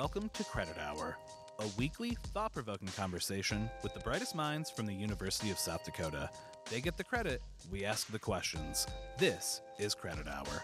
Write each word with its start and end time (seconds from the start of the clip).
Welcome 0.00 0.30
to 0.32 0.44
Credit 0.44 0.78
Hour, 0.78 1.18
a 1.58 1.64
weekly, 1.76 2.16
thought 2.28 2.54
provoking 2.54 2.88
conversation 2.96 3.68
with 3.82 3.92
the 3.92 4.00
brightest 4.00 4.34
minds 4.34 4.70
from 4.70 4.86
the 4.86 4.94
University 4.94 5.50
of 5.50 5.58
South 5.58 5.84
Dakota. 5.84 6.30
They 6.70 6.80
get 6.80 6.96
the 6.96 7.04
credit, 7.04 7.42
we 7.70 7.84
ask 7.84 8.10
the 8.10 8.18
questions. 8.18 8.86
This 9.18 9.60
is 9.78 9.94
Credit 9.94 10.26
Hour. 10.26 10.62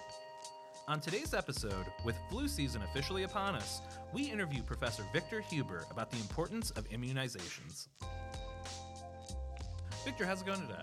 On 0.88 1.00
today's 1.00 1.34
episode, 1.34 1.84
with 2.02 2.16
flu 2.30 2.48
season 2.48 2.80
officially 2.80 3.24
upon 3.24 3.56
us, 3.56 3.82
we 4.14 4.22
interview 4.22 4.62
Professor 4.62 5.04
Victor 5.12 5.42
Huber 5.42 5.84
about 5.90 6.10
the 6.10 6.16
importance 6.16 6.70
of 6.70 6.88
immunizations. 6.88 7.88
Victor, 10.02 10.24
how's 10.24 10.40
it 10.40 10.46
going 10.46 10.62
today? 10.62 10.80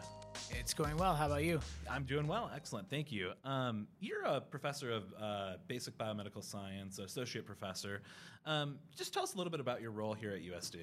It's 0.60 0.74
going 0.74 0.98
well. 0.98 1.16
How 1.16 1.26
about 1.26 1.44
you? 1.44 1.60
I'm 1.90 2.04
doing 2.04 2.28
well. 2.28 2.50
Excellent. 2.56 2.90
Thank 2.90 3.12
you. 3.12 3.32
Um, 3.44 3.88
you're 4.00 4.22
a 4.23 4.40
professor 4.40 4.91
of 4.91 5.04
uh, 5.20 5.54
basic 5.68 5.98
biomedical 5.98 6.44
science, 6.44 7.00
associate 7.00 7.46
professor. 7.46 8.02
Um, 8.46 8.77
just 8.96 9.13
tell 9.13 9.24
us 9.24 9.34
a 9.34 9.38
little 9.38 9.52
bit 9.52 9.60
about 9.60 9.82
your 9.82 9.91
role 9.91 10.13
here 10.13 10.32
at 10.32 10.41
USD. 10.41 10.77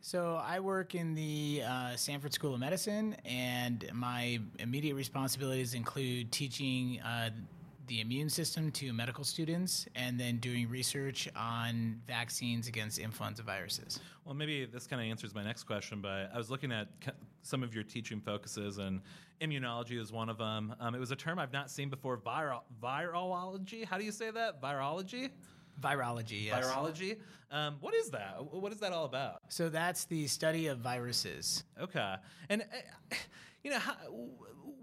So, 0.00 0.40
I 0.42 0.60
work 0.60 0.94
in 0.94 1.14
the 1.14 1.62
uh, 1.66 1.96
Sanford 1.96 2.32
School 2.32 2.54
of 2.54 2.60
Medicine, 2.60 3.16
and 3.24 3.88
my 3.92 4.38
immediate 4.60 4.94
responsibilities 4.94 5.74
include 5.74 6.30
teaching 6.30 7.00
uh, 7.00 7.30
the 7.88 8.00
immune 8.00 8.28
system 8.28 8.70
to 8.72 8.92
medical 8.92 9.24
students 9.24 9.86
and 9.94 10.18
then 10.20 10.36
doing 10.36 10.68
research 10.68 11.28
on 11.34 12.00
vaccines 12.06 12.68
against 12.68 12.98
influenza 12.98 13.42
viruses. 13.42 14.00
Well, 14.24 14.34
maybe 14.34 14.66
this 14.66 14.86
kind 14.86 15.02
of 15.02 15.08
answers 15.08 15.34
my 15.34 15.42
next 15.42 15.64
question, 15.64 16.00
but 16.00 16.30
I 16.32 16.36
was 16.36 16.50
looking 16.50 16.70
at 16.70 16.88
some 17.42 17.62
of 17.62 17.74
your 17.74 17.82
teaching 17.82 18.20
focuses, 18.20 18.78
and 18.78 19.00
immunology 19.40 19.98
is 19.98 20.12
one 20.12 20.28
of 20.28 20.38
them. 20.38 20.74
Um, 20.80 20.94
it 20.94 20.98
was 20.98 21.10
a 21.10 21.16
term 21.16 21.38
I've 21.38 21.52
not 21.52 21.70
seen 21.70 21.88
before 21.88 22.18
viral, 22.18 22.60
virology. 22.82 23.84
How 23.84 23.98
do 23.98 24.04
you 24.04 24.12
say 24.12 24.30
that? 24.30 24.60
Virology? 24.62 25.30
Virology, 25.80 26.46
yes. 26.46 26.66
Virology. 26.66 27.18
Um, 27.50 27.76
what 27.80 27.94
is 27.94 28.10
that? 28.10 28.36
What 28.52 28.72
is 28.72 28.80
that 28.80 28.92
all 28.92 29.04
about? 29.04 29.40
So 29.48 29.68
that's 29.68 30.04
the 30.04 30.26
study 30.26 30.66
of 30.66 30.78
viruses. 30.78 31.64
Okay, 31.80 32.14
and 32.48 32.62
uh, 32.62 33.14
you 33.62 33.70
know, 33.70 33.78
how, 33.78 33.94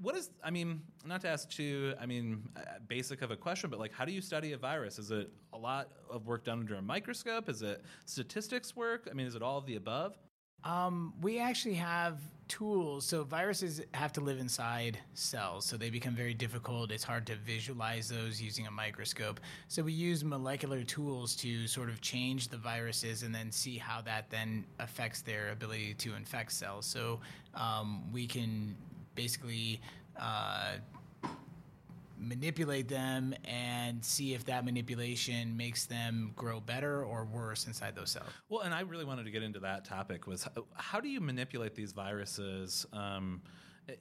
what 0.01 0.15
is? 0.15 0.29
I 0.43 0.51
mean, 0.51 0.81
not 1.05 1.21
to 1.21 1.27
ask 1.27 1.49
too, 1.49 1.93
I 1.99 2.05
mean, 2.05 2.47
uh, 2.55 2.61
basic 2.87 3.21
of 3.21 3.31
a 3.31 3.35
question, 3.35 3.69
but 3.69 3.79
like, 3.79 3.93
how 3.93 4.05
do 4.05 4.11
you 4.11 4.21
study 4.21 4.53
a 4.53 4.57
virus? 4.57 4.99
Is 4.99 5.11
it 5.11 5.31
a 5.53 5.57
lot 5.57 5.89
of 6.09 6.25
work 6.25 6.43
done 6.45 6.59
under 6.59 6.75
a 6.75 6.81
microscope? 6.81 7.49
Is 7.49 7.61
it 7.61 7.83
statistics 8.05 8.75
work? 8.75 9.07
I 9.09 9.13
mean, 9.13 9.27
is 9.27 9.35
it 9.35 9.41
all 9.41 9.57
of 9.57 9.65
the 9.65 9.75
above? 9.75 10.17
Um, 10.65 11.13
we 11.21 11.39
actually 11.39 11.75
have 11.75 12.19
tools. 12.47 13.05
So 13.05 13.23
viruses 13.23 13.81
have 13.93 14.11
to 14.13 14.21
live 14.21 14.39
inside 14.39 14.99
cells, 15.13 15.65
so 15.65 15.77
they 15.77 15.89
become 15.89 16.15
very 16.15 16.33
difficult. 16.33 16.91
It's 16.91 17.03
hard 17.03 17.25
to 17.27 17.35
visualize 17.35 18.09
those 18.09 18.41
using 18.41 18.67
a 18.67 18.71
microscope. 18.71 19.39
So 19.67 19.83
we 19.83 19.93
use 19.93 20.23
molecular 20.23 20.83
tools 20.83 21.35
to 21.37 21.67
sort 21.67 21.89
of 21.89 22.01
change 22.01 22.47
the 22.49 22.57
viruses 22.57 23.23
and 23.23 23.33
then 23.33 23.51
see 23.51 23.77
how 23.77 24.01
that 24.01 24.29
then 24.29 24.65
affects 24.79 25.21
their 25.21 25.51
ability 25.51 25.93
to 25.95 26.15
infect 26.15 26.51
cells. 26.51 26.85
So 26.85 27.19
um, 27.53 28.11
we 28.11 28.27
can 28.27 28.75
basically 29.15 29.81
uh, 30.19 30.73
manipulate 32.27 32.87
them 32.87 33.33
and 33.45 34.03
see 34.03 34.33
if 34.33 34.45
that 34.45 34.65
manipulation 34.65 35.55
makes 35.55 35.85
them 35.85 36.31
grow 36.35 36.59
better 36.59 37.03
or 37.03 37.25
worse 37.25 37.67
inside 37.67 37.95
those 37.95 38.11
cells. 38.11 38.27
Well, 38.49 38.61
and 38.61 38.73
I 38.73 38.81
really 38.81 39.05
wanted 39.05 39.25
to 39.25 39.31
get 39.31 39.43
into 39.43 39.59
that 39.59 39.85
topic 39.85 40.27
was 40.27 40.43
how, 40.43 40.65
how 40.73 40.99
do 40.99 41.09
you 41.09 41.21
manipulate 41.21 41.75
these 41.75 41.91
viruses? 41.91 42.85
Um, 42.93 43.41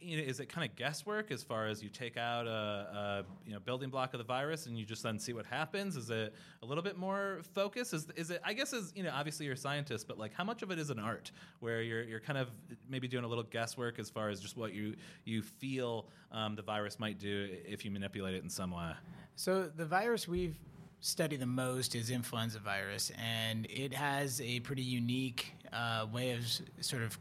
you 0.01 0.17
know, 0.17 0.23
is 0.23 0.41
it 0.41 0.49
kind 0.49 0.69
of 0.69 0.77
guesswork 0.77 1.31
as 1.31 1.43
far 1.43 1.67
as 1.67 1.83
you 1.83 1.89
take 1.89 2.17
out 2.17 2.47
a, 2.47 2.51
a, 2.51 3.25
you 3.47 3.53
know 3.53 3.61
building 3.61 3.91
block 3.91 4.15
of 4.15 4.19
the 4.19 4.25
virus 4.25 4.67
and 4.67 4.79
you 4.79 4.85
just 4.85 5.03
then 5.03 5.19
see 5.19 5.33
what 5.33 5.47
happens? 5.47 5.97
Is 5.97 6.11
it 6.11 6.35
a 6.63 6.67
little 6.67 6.83
bit 6.83 6.97
more 6.97 7.41
focus? 7.55 7.93
Is 7.93 8.07
is 8.17 8.31
it? 8.31 8.41
I 8.45 8.53
guess 8.53 8.73
is 8.73 8.93
you 8.97 9.03
know 9.03 9.11
obviously 9.13 9.47
you're 9.47 9.55
a 9.55 9.59
scientist, 9.59 10.09
but 10.09 10.19
like 10.19 10.33
how 10.33 10.45
much 10.45 10.63
of 10.63 10.71
it 10.71 10.79
is 10.79 10.91
an 10.91 10.99
art 10.99 11.33
where 11.61 11.83
you're 11.83 12.03
you're 12.03 12.21
kind 12.21 12.39
of 12.39 12.49
maybe 12.89 13.09
doing 13.09 13.25
a 13.25 13.29
little 13.29 13.45
guesswork 13.45 13.99
as 13.99 14.09
far 14.09 14.29
as 14.29 14.41
just 14.41 14.57
what 14.57 14.73
you 14.73 14.95
you 15.25 15.43
feel 15.43 16.07
um, 16.33 16.55
the 16.57 16.63
virus 16.63 16.99
might 16.99 17.19
do 17.19 17.49
if 17.67 17.85
you 17.85 17.91
manipulate 17.91 18.35
it 18.35 18.43
in 18.43 18.51
some 18.51 18.71
way. 18.71 18.93
So 19.37 19.65
the 19.65 19.87
virus 19.87 20.27
we've 20.29 20.57
study 21.01 21.37
the 21.37 21.47
most 21.47 21.95
is 21.95 22.09
influenza 22.11 22.59
virus, 22.59 23.13
and 23.23 23.67
it 23.69 23.93
has 23.93 24.41
a 24.41 24.61
pretty 24.61 24.83
unique 24.83 25.53
uh, 25.73 26.07
way 26.11 26.31
of 26.31 26.45
sort 26.81 27.03
of 27.03 27.19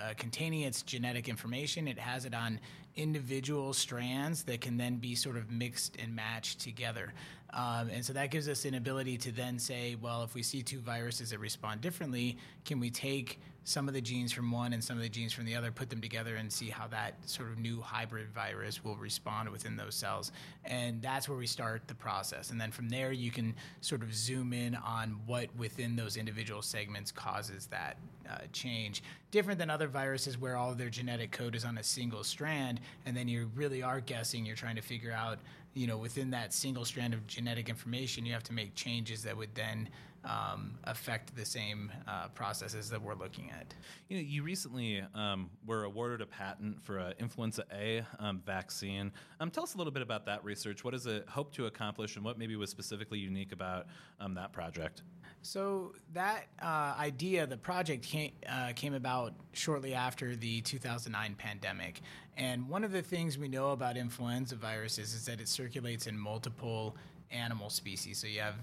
uh, 0.00 0.14
containing 0.16 0.62
its 0.62 0.82
genetic 0.82 1.28
information. 1.28 1.88
It 1.88 1.98
has 1.98 2.24
it 2.24 2.34
on 2.34 2.60
individual 2.96 3.72
strands 3.72 4.42
that 4.44 4.60
can 4.60 4.76
then 4.76 4.96
be 4.96 5.14
sort 5.14 5.36
of 5.36 5.50
mixed 5.50 5.96
and 5.96 6.14
matched 6.14 6.60
together. 6.60 7.12
Um, 7.52 7.90
and 7.90 8.04
so 8.04 8.12
that 8.14 8.30
gives 8.30 8.48
us 8.48 8.64
an 8.64 8.74
ability 8.74 9.18
to 9.18 9.32
then 9.32 9.58
say, 9.58 9.96
well, 10.00 10.22
if 10.22 10.34
we 10.34 10.42
see 10.42 10.62
two 10.62 10.80
viruses 10.80 11.30
that 11.30 11.38
respond 11.38 11.80
differently, 11.80 12.38
can 12.64 12.80
we 12.80 12.90
take 12.90 13.38
some 13.64 13.86
of 13.86 13.94
the 13.94 14.00
genes 14.00 14.32
from 14.32 14.50
one 14.50 14.72
and 14.72 14.82
some 14.82 14.96
of 14.96 15.02
the 15.02 15.08
genes 15.08 15.32
from 15.32 15.44
the 15.44 15.54
other, 15.54 15.70
put 15.70 15.88
them 15.88 16.00
together, 16.00 16.36
and 16.36 16.50
see 16.52 16.68
how 16.68 16.88
that 16.88 17.14
sort 17.28 17.50
of 17.50 17.58
new 17.58 17.80
hybrid 17.80 18.28
virus 18.32 18.82
will 18.82 18.96
respond 18.96 19.48
within 19.48 19.76
those 19.76 19.94
cells? 19.94 20.32
And 20.64 21.00
that's 21.00 21.28
where 21.28 21.38
we 21.38 21.46
start 21.46 21.86
the 21.86 21.94
process. 21.94 22.50
And 22.50 22.60
then 22.60 22.72
from 22.72 22.88
there, 22.88 23.12
you 23.12 23.30
can 23.30 23.54
sort 23.80 24.02
of 24.02 24.14
zoom 24.14 24.52
in 24.52 24.74
on 24.74 25.20
what 25.26 25.54
within 25.56 25.94
those 25.94 26.16
individual 26.16 26.62
segments 26.62 27.12
causes 27.12 27.66
that 27.66 27.98
uh, 28.28 28.38
change. 28.52 29.02
Different 29.30 29.58
than 29.58 29.70
other 29.70 29.86
viruses 29.88 30.38
where 30.38 30.56
all 30.56 30.70
of 30.70 30.78
their 30.78 30.90
genetic 30.90 31.30
code 31.30 31.54
is 31.54 31.64
on 31.64 31.78
a 31.78 31.82
single 31.82 32.24
strand, 32.24 32.80
and 33.06 33.16
then 33.16 33.28
you 33.28 33.50
really 33.54 33.82
are 33.82 34.00
guessing. 34.00 34.44
You're 34.44 34.56
trying 34.56 34.76
to 34.76 34.82
figure 34.82 35.12
out, 35.12 35.38
you 35.74 35.86
know, 35.86 35.96
within 35.96 36.30
that 36.30 36.52
single 36.52 36.84
strand 36.84 37.14
of 37.14 37.26
genetic 37.26 37.68
information, 37.68 38.26
you 38.26 38.32
have 38.32 38.42
to 38.44 38.52
make 38.52 38.74
changes 38.74 39.22
that 39.22 39.36
would 39.36 39.54
then 39.54 39.88
um, 40.24 40.78
affect 40.84 41.34
the 41.34 41.44
same 41.44 41.90
uh, 42.06 42.28
processes 42.28 42.88
that 42.90 43.00
we're 43.02 43.14
looking 43.14 43.50
at. 43.50 43.74
You 44.08 44.16
know, 44.18 44.22
you 44.22 44.42
recently 44.42 45.04
um, 45.14 45.50
were 45.66 45.84
awarded 45.84 46.20
a 46.20 46.26
patent 46.26 46.82
for 46.82 46.98
an 46.98 47.14
influenza 47.18 47.64
A 47.72 48.04
um, 48.18 48.40
vaccine. 48.44 49.12
Um, 49.40 49.50
tell 49.50 49.64
us 49.64 49.74
a 49.74 49.78
little 49.78 49.92
bit 49.92 50.02
about 50.02 50.26
that 50.26 50.44
research. 50.44 50.84
What 50.84 50.92
does 50.92 51.06
it 51.06 51.28
hope 51.28 51.52
to 51.54 51.66
accomplish, 51.66 52.16
and 52.16 52.24
what 52.24 52.38
maybe 52.38 52.56
was 52.56 52.70
specifically 52.70 53.18
unique 53.18 53.52
about 53.52 53.86
um, 54.20 54.34
that 54.34 54.52
project? 54.52 55.02
So 55.42 55.94
that 56.14 56.46
uh, 56.62 56.94
idea, 56.98 57.46
the 57.46 57.56
project 57.56 58.04
came, 58.04 58.32
uh, 58.48 58.72
came 58.74 58.94
about 58.94 59.34
shortly 59.52 59.92
after 59.92 60.36
the 60.36 60.60
2009 60.60 61.34
pandemic, 61.34 62.00
and 62.36 62.68
one 62.68 62.84
of 62.84 62.92
the 62.92 63.02
things 63.02 63.36
we 63.36 63.48
know 63.48 63.72
about 63.72 63.96
influenza 63.96 64.56
viruses 64.56 65.14
is 65.14 65.26
that 65.26 65.40
it 65.40 65.48
circulates 65.48 66.06
in 66.06 66.16
multiple 66.16 66.96
animal 67.30 67.70
species. 67.70 68.18
So 68.18 68.26
you 68.26 68.40
have 68.40 68.54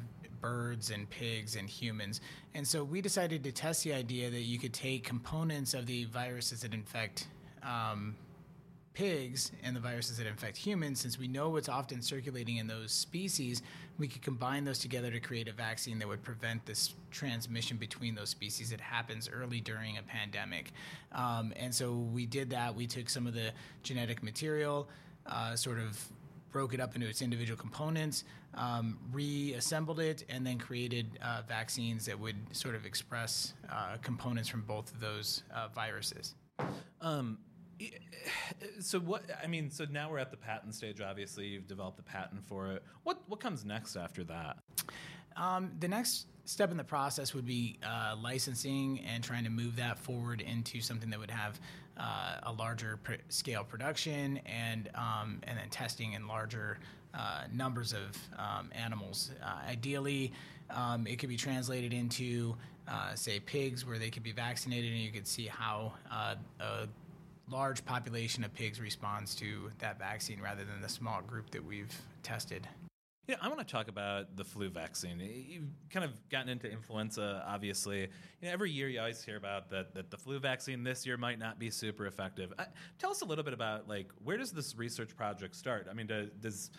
birds 0.41 0.89
and 0.89 1.09
pigs 1.09 1.55
and 1.55 1.69
humans. 1.69 2.21
And 2.53 2.67
so 2.67 2.83
we 2.83 3.01
decided 3.01 3.43
to 3.43 3.51
test 3.51 3.83
the 3.83 3.93
idea 3.93 4.29
that 4.29 4.41
you 4.41 4.57
could 4.57 4.73
take 4.73 5.03
components 5.03 5.73
of 5.73 5.85
the 5.85 6.05
viruses 6.05 6.61
that 6.61 6.73
infect 6.73 7.27
um, 7.61 8.15
pigs 8.99 9.53
and 9.63 9.73
the 9.73 9.79
viruses 9.79 10.17
that 10.17 10.27
infect 10.27 10.57
humans, 10.57 10.99
since 10.99 11.17
we 11.17 11.25
know 11.25 11.47
what's 11.47 11.69
often 11.69 12.01
circulating 12.01 12.57
in 12.57 12.67
those 12.67 12.91
species, 12.91 13.61
we 13.97 14.09
could 14.09 14.21
combine 14.21 14.65
those 14.65 14.77
together 14.77 15.09
to 15.09 15.21
create 15.21 15.47
a 15.47 15.53
vaccine 15.53 15.97
that 15.99 16.05
would 16.05 16.21
prevent 16.21 16.65
this 16.65 16.95
transmission 17.09 17.77
between 17.77 18.13
those 18.13 18.27
species 18.27 18.69
that 18.71 18.81
happens 18.81 19.29
early 19.31 19.61
during 19.61 19.97
a 19.97 20.03
pandemic. 20.03 20.73
Um, 21.13 21.53
and 21.55 21.73
so 21.73 21.93
we 21.93 22.25
did 22.25 22.49
that. 22.49 22.75
We 22.75 22.87
took 22.87 23.09
some 23.09 23.25
of 23.25 23.33
the 23.33 23.51
genetic 23.83 24.21
material, 24.21 24.89
uh, 25.25 25.55
sort 25.55 25.79
of 25.79 25.97
broke 26.51 26.73
it 26.73 26.81
up 26.81 26.93
into 26.93 27.07
its 27.07 27.21
individual 27.21 27.57
components, 27.57 28.25
um, 28.55 28.99
reassembled 29.13 30.01
it, 30.01 30.25
and 30.27 30.45
then 30.45 30.57
created 30.57 31.17
uh, 31.23 31.41
vaccines 31.47 32.05
that 32.07 32.19
would 32.19 32.35
sort 32.51 32.75
of 32.75 32.85
express 32.85 33.53
uh, 33.71 33.95
components 34.01 34.49
from 34.49 34.63
both 34.63 34.91
of 34.91 34.99
those 34.99 35.43
uh, 35.55 35.69
viruses. 35.73 36.35
Um, 36.99 37.37
so 38.79 38.99
what 38.99 39.23
I 39.43 39.47
mean, 39.47 39.69
so 39.69 39.85
now 39.89 40.09
we're 40.09 40.19
at 40.19 40.31
the 40.31 40.37
patent 40.37 40.75
stage. 40.75 41.01
Obviously, 41.01 41.47
you've 41.47 41.67
developed 41.67 41.97
the 41.97 42.03
patent 42.03 42.45
for 42.45 42.71
it. 42.71 42.83
What 43.03 43.19
what 43.27 43.39
comes 43.39 43.65
next 43.65 43.95
after 43.95 44.23
that? 44.25 44.57
Um, 45.35 45.71
the 45.79 45.87
next 45.87 46.27
step 46.45 46.71
in 46.71 46.77
the 46.77 46.83
process 46.83 47.33
would 47.33 47.45
be 47.45 47.77
uh, 47.83 48.15
licensing 48.19 48.99
and 49.01 49.23
trying 49.23 49.43
to 49.43 49.49
move 49.49 49.75
that 49.75 49.99
forward 49.99 50.41
into 50.41 50.81
something 50.81 51.09
that 51.09 51.19
would 51.19 51.31
have 51.31 51.59
uh, 51.97 52.37
a 52.43 52.51
larger 52.51 52.97
pr- 53.03 53.13
scale 53.29 53.63
production 53.63 54.39
and 54.45 54.89
um, 54.95 55.39
and 55.43 55.57
then 55.57 55.69
testing 55.69 56.13
in 56.13 56.27
larger 56.27 56.79
uh, 57.13 57.43
numbers 57.53 57.93
of 57.93 58.17
um, 58.37 58.69
animals. 58.73 59.31
Uh, 59.43 59.69
ideally, 59.69 60.31
um, 60.69 61.07
it 61.07 61.19
could 61.19 61.29
be 61.29 61.37
translated 61.37 61.93
into 61.93 62.55
uh, 62.87 63.13
say 63.15 63.39
pigs 63.39 63.85
where 63.85 63.99
they 63.99 64.09
could 64.09 64.23
be 64.23 64.31
vaccinated 64.31 64.91
and 64.91 65.01
you 65.01 65.11
could 65.11 65.27
see 65.27 65.45
how 65.45 65.93
uh, 66.11 66.35
a 66.59 66.87
large 67.49 67.83
population 67.85 68.43
of 68.43 68.53
pigs 68.53 68.79
responds 68.79 69.35
to 69.35 69.71
that 69.79 69.99
vaccine 69.99 70.41
rather 70.41 70.63
than 70.63 70.81
the 70.81 70.89
small 70.89 71.21
group 71.21 71.49
that 71.51 71.63
we've 71.63 71.93
tested. 72.23 72.67
Yeah, 73.27 73.35
I 73.43 73.47
want 73.47 73.59
to 73.59 73.65
talk 73.65 73.89
about 73.89 74.35
the 74.37 74.43
flu 74.43 74.71
vaccine. 74.71 75.19
You've 75.19 75.69
kind 75.91 76.03
of 76.03 76.11
gotten 76.29 76.49
into 76.49 76.67
influenza, 76.71 77.43
obviously. 77.47 77.99
You 78.01 78.07
know, 78.41 78.51
every 78.51 78.71
year 78.71 78.89
you 78.89 78.99
always 78.99 79.23
hear 79.23 79.37
about 79.37 79.69
that 79.69 79.93
that 79.93 80.09
the 80.09 80.17
flu 80.17 80.39
vaccine 80.39 80.83
this 80.83 81.05
year 81.05 81.15
might 81.15 81.37
not 81.37 81.59
be 81.59 81.69
super 81.69 82.07
effective. 82.07 82.51
Uh, 82.57 82.65
tell 82.97 83.11
us 83.11 83.21
a 83.21 83.25
little 83.25 83.43
bit 83.43 83.53
about 83.53 83.87
like 83.87 84.09
where 84.23 84.35
does 84.35 84.51
this 84.51 84.75
research 84.75 85.15
project 85.15 85.55
start? 85.55 85.87
I 85.91 85.93
mean, 85.93 86.07
does, 86.07 86.29
does 86.41 86.71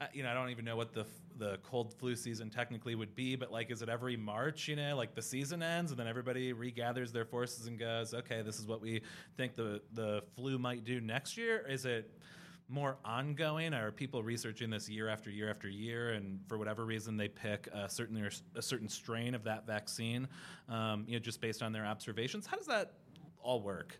uh, 0.00 0.06
you 0.14 0.22
know, 0.22 0.30
I 0.30 0.34
don't 0.34 0.48
even 0.48 0.64
know 0.64 0.76
what 0.76 0.94
the 0.94 1.04
the 1.38 1.58
cold 1.62 1.94
flu 1.94 2.16
season 2.16 2.50
technically 2.50 2.94
would 2.94 3.14
be, 3.14 3.36
but 3.36 3.52
like, 3.52 3.70
is 3.70 3.82
it 3.82 3.88
every 3.88 4.16
March? 4.16 4.68
You 4.68 4.76
know, 4.76 4.96
like 4.96 5.14
the 5.14 5.22
season 5.22 5.62
ends 5.62 5.90
and 5.90 5.98
then 5.98 6.08
everybody 6.08 6.52
regathers 6.52 7.12
their 7.12 7.24
forces 7.24 7.66
and 7.66 7.78
goes, 7.78 8.14
okay, 8.14 8.42
this 8.42 8.58
is 8.58 8.66
what 8.66 8.80
we 8.80 9.02
think 9.36 9.54
the 9.54 9.80
the 9.94 10.22
flu 10.36 10.58
might 10.58 10.84
do 10.84 11.00
next 11.00 11.36
year. 11.36 11.64
Is 11.68 11.84
it 11.84 12.10
more 12.68 12.98
ongoing? 13.04 13.72
Are 13.72 13.90
people 13.90 14.22
researching 14.22 14.70
this 14.70 14.88
year 14.88 15.08
after 15.08 15.30
year 15.30 15.50
after 15.50 15.68
year, 15.68 16.10
and 16.10 16.40
for 16.48 16.58
whatever 16.58 16.84
reason 16.84 17.16
they 17.16 17.28
pick 17.28 17.66
a 17.68 17.88
certain 17.88 18.28
a 18.54 18.62
certain 18.62 18.88
strain 18.88 19.34
of 19.34 19.44
that 19.44 19.66
vaccine, 19.66 20.28
um, 20.68 21.04
you 21.06 21.14
know, 21.14 21.18
just 21.18 21.40
based 21.40 21.62
on 21.62 21.72
their 21.72 21.86
observations? 21.86 22.46
How 22.46 22.56
does 22.56 22.66
that 22.66 22.92
all 23.42 23.62
work? 23.62 23.98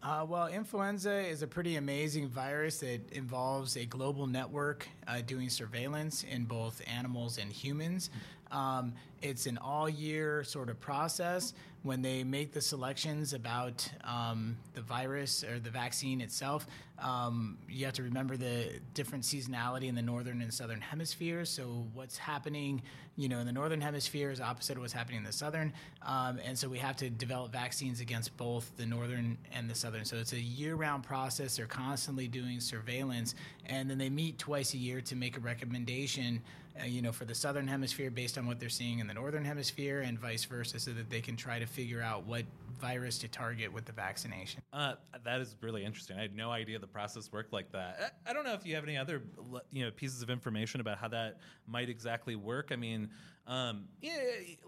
Uh, 0.00 0.24
well, 0.28 0.46
influenza 0.46 1.18
is 1.18 1.42
a 1.42 1.46
pretty 1.46 1.74
amazing 1.74 2.28
virus 2.28 2.78
that 2.78 3.00
involves 3.10 3.76
a 3.76 3.84
global 3.84 4.28
network 4.28 4.88
uh, 5.08 5.20
doing 5.26 5.48
surveillance 5.48 6.24
in 6.30 6.44
both 6.44 6.80
animals 6.86 7.38
and 7.38 7.50
humans. 7.50 8.10
Um, 8.52 8.92
it's 9.22 9.46
an 9.46 9.58
all 9.58 9.88
year 9.88 10.44
sort 10.44 10.70
of 10.70 10.78
process. 10.80 11.52
When 11.82 12.00
they 12.00 12.22
make 12.22 12.52
the 12.52 12.60
selections 12.60 13.32
about 13.32 13.88
um, 14.04 14.56
the 14.74 14.82
virus 14.82 15.42
or 15.42 15.58
the 15.58 15.70
vaccine 15.70 16.20
itself, 16.20 16.66
um, 17.00 17.58
you 17.68 17.84
have 17.84 17.94
to 17.94 18.02
remember 18.02 18.36
the 18.36 18.80
different 18.94 19.24
seasonality 19.24 19.84
in 19.84 19.94
the 19.94 20.02
northern 20.02 20.42
and 20.42 20.52
southern 20.52 20.80
hemispheres. 20.80 21.48
So, 21.48 21.86
what's 21.94 22.18
happening, 22.18 22.82
you 23.16 23.28
know, 23.28 23.38
in 23.38 23.46
the 23.46 23.52
northern 23.52 23.80
hemisphere 23.80 24.30
is 24.30 24.40
opposite 24.40 24.76
of 24.76 24.82
what's 24.82 24.92
happening 24.92 25.18
in 25.18 25.24
the 25.24 25.32
southern. 25.32 25.72
Um, 26.02 26.40
and 26.44 26.58
so, 26.58 26.68
we 26.68 26.78
have 26.78 26.96
to 26.96 27.08
develop 27.10 27.52
vaccines 27.52 28.00
against 28.00 28.36
both 28.36 28.70
the 28.76 28.86
northern 28.86 29.38
and 29.52 29.70
the 29.70 29.74
southern. 29.74 30.04
So, 30.04 30.16
it's 30.16 30.32
a 30.32 30.40
year 30.40 30.74
round 30.74 31.04
process. 31.04 31.56
They're 31.56 31.66
constantly 31.66 32.26
doing 32.26 32.58
surveillance, 32.58 33.36
and 33.66 33.88
then 33.88 33.98
they 33.98 34.10
meet 34.10 34.38
twice 34.38 34.74
a 34.74 34.78
year 34.78 35.00
to 35.02 35.14
make 35.14 35.36
a 35.36 35.40
recommendation 35.40 36.42
uh, 36.80 36.84
you 36.84 37.02
know, 37.02 37.12
for 37.12 37.24
the 37.24 37.34
southern 37.34 37.66
hemisphere 37.66 38.10
based 38.10 38.38
on 38.38 38.46
what 38.46 38.60
they're 38.60 38.68
seeing 38.68 39.00
in 39.00 39.06
the 39.06 39.14
northern 39.14 39.44
hemisphere, 39.44 40.00
and 40.02 40.18
vice 40.18 40.44
versa, 40.44 40.78
so 40.78 40.92
that 40.92 41.10
they 41.10 41.20
can 41.20 41.36
try 41.36 41.58
to 41.58 41.66
figure 41.66 42.00
out 42.00 42.24
what 42.24 42.44
virus 42.78 43.18
to 43.18 43.28
target 43.28 43.72
with 43.72 43.84
the 43.84 43.92
vaccination. 43.92 44.62
Uh, 44.72 44.94
that 45.24 45.40
is 45.40 45.56
really 45.60 45.84
interesting. 45.84 46.18
I 46.18 46.22
had 46.22 46.34
no 46.34 46.50
idea 46.50 46.78
the 46.78 46.86
process 46.86 47.30
worked 47.32 47.52
like 47.52 47.72
that. 47.72 48.14
I, 48.26 48.30
I, 48.30 48.32
don't 48.32 48.44
know 48.44 48.54
if 48.54 48.64
you 48.64 48.74
have 48.74 48.84
any 48.84 48.96
other 48.96 49.22
you 49.70 49.84
know 49.84 49.90
pieces 49.90 50.22
of 50.22 50.30
information 50.30 50.80
about 50.80 50.98
how 50.98 51.08
that 51.08 51.38
might 51.66 51.88
exactly 51.88 52.36
work. 52.36 52.70
I 52.72 52.76
mean, 52.76 53.10
um, 53.46 53.86
yeah, 54.00 54.12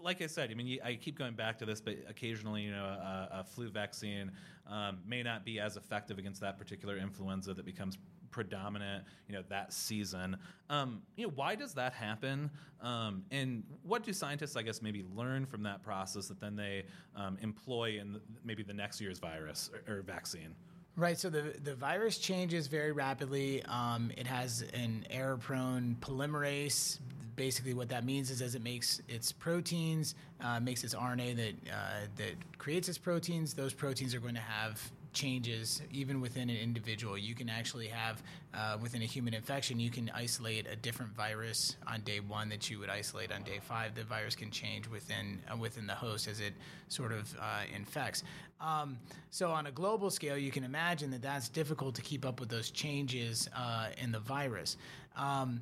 like 0.01 0.21
I 0.21 0.27
said, 0.27 0.49
I 0.51 0.55
mean, 0.55 0.79
I 0.83 0.95
keep 0.95 1.17
going 1.17 1.35
back 1.35 1.59
to 1.59 1.65
this, 1.65 1.79
but 1.81 1.95
occasionally, 2.09 2.63
you 2.63 2.71
know, 2.71 2.85
a, 2.85 3.29
a 3.39 3.43
flu 3.43 3.69
vaccine 3.69 4.31
um, 4.67 4.99
may 5.05 5.23
not 5.23 5.45
be 5.45 5.59
as 5.59 5.77
effective 5.77 6.17
against 6.17 6.41
that 6.41 6.57
particular 6.57 6.97
influenza 6.97 7.53
that 7.53 7.65
becomes 7.65 7.97
predominant, 8.31 9.03
you 9.27 9.35
know, 9.35 9.43
that 9.49 9.73
season. 9.73 10.37
Um, 10.69 11.01
you 11.15 11.27
know, 11.27 11.33
why 11.35 11.55
does 11.55 11.73
that 11.73 11.93
happen? 11.93 12.49
Um, 12.81 13.23
and 13.31 13.63
what 13.83 14.03
do 14.03 14.13
scientists, 14.13 14.55
I 14.55 14.63
guess, 14.63 14.81
maybe 14.81 15.05
learn 15.15 15.45
from 15.45 15.63
that 15.63 15.83
process 15.83 16.27
that 16.27 16.39
then 16.39 16.55
they 16.55 16.83
um, 17.15 17.37
employ 17.41 17.99
in 17.99 18.13
the, 18.13 18.21
maybe 18.43 18.63
the 18.63 18.73
next 18.73 18.99
year's 18.99 19.19
virus 19.19 19.69
or, 19.87 19.97
or, 19.97 20.01
vaccine? 20.01 20.55
Right. 20.97 21.17
So 21.17 21.29
the 21.29 21.53
the 21.63 21.75
virus 21.75 22.17
changes 22.17 22.67
very 22.67 22.91
rapidly. 22.91 23.63
Um, 23.63 24.11
it 24.17 24.27
has 24.27 24.63
an 24.73 25.05
error-prone 25.09 25.97
polymerase. 26.01 26.99
Basically, 27.35 27.73
what 27.73 27.87
that 27.89 28.03
means 28.03 28.29
is 28.29 28.41
as 28.41 28.55
it 28.55 28.63
makes 28.63 29.01
its 29.07 29.31
proteins, 29.31 30.15
uh, 30.41 30.59
makes 30.59 30.83
its 30.83 30.93
RNA 30.93 31.35
that 31.37 31.53
uh, 31.71 32.07
that 32.17 32.57
creates 32.57 32.89
its 32.89 32.97
proteins. 32.97 33.53
Those 33.53 33.73
proteins 33.73 34.13
are 34.13 34.19
going 34.19 34.35
to 34.35 34.41
have 34.41 34.91
changes 35.13 35.81
even 35.91 36.21
within 36.21 36.49
an 36.49 36.57
individual. 36.57 37.17
You 37.17 37.35
can 37.35 37.49
actually 37.49 37.87
have 37.87 38.21
uh, 38.53 38.77
within 38.81 39.01
a 39.01 39.05
human 39.05 39.33
infection, 39.33 39.79
you 39.79 39.89
can 39.89 40.11
isolate 40.13 40.67
a 40.67 40.75
different 40.75 41.13
virus 41.15 41.75
on 41.87 42.01
day 42.01 42.19
one 42.19 42.49
that 42.49 42.69
you 42.69 42.79
would 42.79 42.89
isolate 42.89 43.31
on 43.31 43.43
day 43.43 43.59
five. 43.61 43.95
The 43.95 44.03
virus 44.03 44.35
can 44.35 44.51
change 44.51 44.87
within 44.87 45.39
uh, 45.51 45.57
within 45.57 45.87
the 45.87 45.95
host 45.95 46.27
as 46.27 46.39
it 46.39 46.53
sort 46.87 47.11
of 47.11 47.33
uh, 47.39 47.61
infects. 47.73 48.23
Um, 48.59 48.97
so 49.29 49.49
on 49.51 49.67
a 49.67 49.71
global 49.71 50.09
scale, 50.09 50.37
you 50.37 50.51
can 50.51 50.63
imagine 50.63 51.09
that 51.11 51.21
that's 51.21 51.49
difficult 51.49 51.95
to 51.95 52.01
keep 52.01 52.25
up 52.25 52.39
with 52.39 52.49
those 52.49 52.69
changes 52.69 53.49
uh, 53.55 53.87
in 53.97 54.11
the 54.11 54.19
virus. 54.19 54.77
Um, 55.15 55.61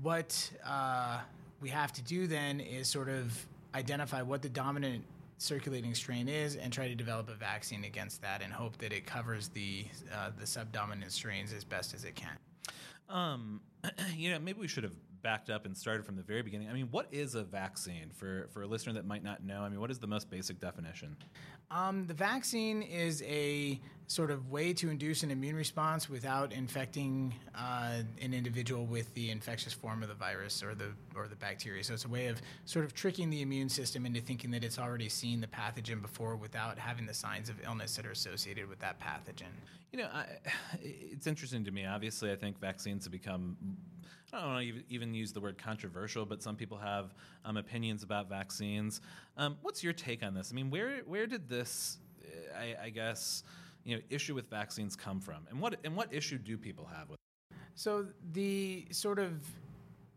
what 0.00 0.50
uh, 0.64 1.20
we 1.60 1.68
have 1.68 1.92
to 1.92 2.02
do 2.02 2.26
then 2.26 2.60
is 2.60 2.88
sort 2.88 3.08
of 3.08 3.46
identify 3.74 4.22
what 4.22 4.42
the 4.42 4.48
dominant 4.48 5.04
circulating 5.42 5.94
strain 5.94 6.28
is 6.28 6.56
and 6.56 6.72
try 6.72 6.88
to 6.88 6.94
develop 6.94 7.28
a 7.28 7.34
vaccine 7.34 7.84
against 7.84 8.22
that 8.22 8.42
and 8.42 8.52
hope 8.52 8.78
that 8.78 8.92
it 8.92 9.04
covers 9.06 9.48
the 9.48 9.84
uh, 10.14 10.30
the 10.38 10.46
subdominant 10.46 11.12
strains 11.12 11.52
as 11.52 11.64
best 11.64 11.94
as 11.94 12.04
it 12.04 12.14
can. 12.14 12.36
Um, 13.08 13.60
you 14.16 14.30
know, 14.30 14.38
maybe 14.38 14.60
we 14.60 14.68
should 14.68 14.84
have 14.84 14.94
backed 15.22 15.50
up 15.50 15.66
and 15.66 15.76
started 15.76 16.04
from 16.04 16.16
the 16.16 16.22
very 16.22 16.42
beginning. 16.42 16.68
I 16.68 16.72
mean, 16.72 16.88
what 16.90 17.06
is 17.12 17.34
a 17.34 17.42
vaccine 17.42 18.10
for 18.14 18.48
for 18.52 18.62
a 18.62 18.66
listener 18.66 18.92
that 18.94 19.06
might 19.06 19.22
not 19.22 19.44
know? 19.44 19.62
I 19.62 19.68
mean, 19.68 19.80
what 19.80 19.90
is 19.90 19.98
the 19.98 20.06
most 20.06 20.30
basic 20.30 20.60
definition? 20.60 21.16
Um, 21.70 22.06
the 22.06 22.14
vaccine 22.14 22.82
is 22.82 23.22
a 23.22 23.80
sort 24.06 24.30
of 24.30 24.50
way 24.50 24.74
to 24.74 24.90
induce 24.90 25.22
an 25.22 25.30
immune 25.30 25.56
response 25.56 26.10
without 26.10 26.52
infecting 26.52 27.34
uh, 27.54 28.02
an 28.20 28.34
individual 28.34 28.84
with 28.84 29.12
the 29.14 29.30
infectious 29.30 29.72
form 29.72 30.02
of 30.02 30.08
the 30.10 30.14
virus 30.14 30.62
or 30.62 30.74
the 30.74 30.88
or 31.16 31.28
the 31.28 31.36
bacteria. 31.36 31.82
So 31.82 31.94
it's 31.94 32.04
a 32.04 32.08
way 32.08 32.26
of 32.26 32.42
sort 32.66 32.84
of 32.84 32.92
tricking 32.92 33.30
the 33.30 33.40
immune 33.42 33.68
system 33.68 34.04
into 34.04 34.20
thinking 34.20 34.50
that 34.50 34.64
it's 34.64 34.78
already 34.78 35.08
seen 35.08 35.40
the 35.40 35.46
pathogen 35.46 36.02
before 36.02 36.36
without 36.36 36.78
having 36.78 37.06
the 37.06 37.14
signs 37.14 37.48
of 37.48 37.56
illness 37.64 37.96
that 37.96 38.06
are 38.06 38.10
associated 38.10 38.68
with 38.68 38.80
that 38.80 39.00
pathogen. 39.00 39.52
You 39.92 40.00
know, 40.00 40.08
I, 40.12 40.26
it's 40.82 41.26
interesting 41.26 41.64
to 41.64 41.70
me. 41.70 41.86
Obviously, 41.86 42.32
I 42.32 42.36
think 42.36 42.58
vaccines 42.60 43.04
have 43.04 43.12
become 43.12 43.56
I 44.32 44.40
don't 44.40 44.54
want 44.54 44.66
to 44.66 44.82
even 44.88 45.12
use 45.12 45.32
the 45.32 45.40
word 45.40 45.58
controversial, 45.58 46.24
but 46.24 46.42
some 46.42 46.56
people 46.56 46.78
have 46.78 47.12
um, 47.44 47.58
opinions 47.58 48.02
about 48.02 48.30
vaccines. 48.30 49.02
Um, 49.36 49.58
what's 49.60 49.84
your 49.84 49.92
take 49.92 50.22
on 50.22 50.32
this? 50.32 50.50
I 50.50 50.54
mean, 50.54 50.70
where 50.70 51.00
where 51.06 51.26
did 51.26 51.48
this, 51.50 51.98
I, 52.58 52.74
I, 52.84 52.88
guess, 52.90 53.44
you 53.84 53.96
know, 53.96 54.02
issue 54.08 54.34
with 54.34 54.48
vaccines 54.48 54.96
come 54.96 55.20
from, 55.20 55.46
and 55.50 55.60
what 55.60 55.76
and 55.84 55.94
what 55.94 56.14
issue 56.14 56.38
do 56.38 56.56
people 56.56 56.86
have 56.86 57.10
with? 57.10 57.18
It? 57.50 57.56
So 57.74 58.06
the 58.32 58.86
sort 58.90 59.18
of 59.18 59.32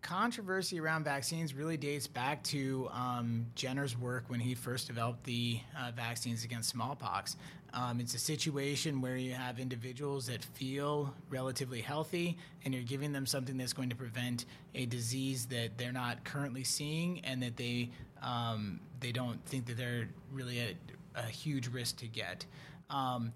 controversy 0.06 0.80
around 0.80 1.04
vaccines 1.04 1.56
really 1.56 1.78
dates 1.78 2.06
back 2.06 2.44
to 2.44 2.88
um, 2.94 3.48
Jenner's 3.56 3.98
work 3.98 4.25
when 4.28 4.40
he 4.40 4.54
first 4.54 4.86
developed 4.86 5.24
the 5.24 5.60
uh, 5.75 5.92
vaccines 5.96 6.44
against 6.44 6.69
smallpox. 6.69 7.38
Um, 7.74 8.00
it's 8.00 8.13
a 8.13 8.19
situation 8.19 9.02
where 9.02 9.18
you 9.18 9.34
have 9.34 9.60
individuals 9.60 10.28
that 10.28 10.44
feel 10.44 11.12
relatively 11.31 11.81
healthy, 11.81 12.38
and 12.63 12.72
you're 12.72 12.84
giving 12.84 13.13
them 13.13 13.25
something 13.25 13.57
that's 13.57 13.74
going 13.74 13.89
to 13.89 13.96
prevent 13.96 14.46
a 14.75 14.86
disease 14.86 15.48
that 15.48 15.75
they're 15.75 15.91
not 15.91 16.24
currently 16.24 16.63
seeing, 16.63 17.20
and 17.22 17.41
that 17.41 17.58
they 17.58 17.89
um, 18.22 18.80
they 19.00 19.12
don't 19.12 19.44
think 19.46 19.65
that 19.65 19.75
they're 19.75 20.08
really 20.32 20.60
at 20.60 20.75
a 21.15 21.24
huge 21.24 21.68
risk 21.68 21.98
to 21.98 22.08
get. 22.08 22.46
Um, 22.91 23.34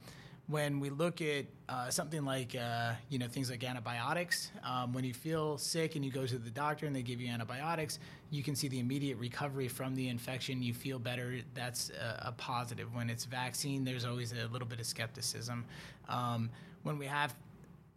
when 0.50 0.80
we 0.80 0.90
look 0.90 1.22
at 1.22 1.46
uh, 1.70 1.92
something 1.92 2.26
like 2.26 2.56
uh, 2.56 2.94
you 3.10 3.20
know 3.20 3.28
things 3.28 3.52
like 3.52 3.64
antibiotics, 3.64 4.52
um, 4.64 4.94
when 4.94 5.04
you 5.04 5.14
feel 5.14 5.60
sick 5.60 5.96
and 5.96 6.04
you 6.04 6.12
go 6.12 6.26
to 6.26 6.40
the 6.40 6.50
doctor 6.50 6.88
and 6.88 6.96
they 6.96 7.04
give 7.04 7.22
you 7.22 7.30
antibiotics, 7.30 8.00
you 8.32 8.42
can 8.42 8.56
see 8.56 8.68
the 8.68 8.80
immediate 8.80 9.18
recovery 9.20 9.68
from 9.68 9.96
the 9.96 10.10
infection. 10.10 10.64
You 10.64 10.74
feel 10.74 10.98
better. 10.98 11.36
That's 11.54 11.92
a, 11.92 12.30
a 12.30 12.32
positive. 12.32 12.94
When 12.96 13.12
it's 13.12 13.26
vaccine, 13.26 13.84
there's 13.84 14.06
always 14.06 14.32
a 14.32 14.48
little 14.48 14.68
bit 14.68 14.80
of 14.80 14.88
skepticism. 14.88 15.66
Um, 16.08 16.50
when 16.82 16.98
we 16.98 17.06
have 17.06 17.36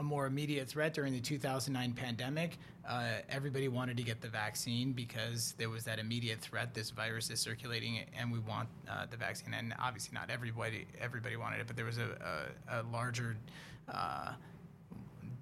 a 0.02 0.04
more 0.04 0.26
immediate 0.26 0.68
threat 0.68 0.92
during 0.92 1.12
the 1.12 1.20
2009 1.20 1.92
pandemic. 1.92 2.58
Uh, 2.86 3.20
everybody 3.28 3.68
wanted 3.68 3.96
to 3.96 4.02
get 4.02 4.20
the 4.20 4.28
vaccine 4.28 4.92
because 4.92 5.54
there 5.58 5.70
was 5.70 5.84
that 5.84 6.00
immediate 6.00 6.40
threat. 6.40 6.74
This 6.74 6.90
virus 6.90 7.30
is 7.30 7.38
circulating, 7.38 8.00
and 8.18 8.32
we 8.32 8.40
want 8.40 8.68
uh, 8.90 9.06
the 9.08 9.16
vaccine. 9.16 9.54
And 9.54 9.72
obviously, 9.80 10.12
not 10.14 10.28
everybody 10.28 10.86
everybody 11.00 11.36
wanted 11.36 11.60
it, 11.60 11.68
but 11.68 11.76
there 11.76 11.84
was 11.84 11.98
a, 11.98 12.50
a, 12.68 12.80
a 12.80 12.82
larger 12.90 13.36
uh, 13.88 14.32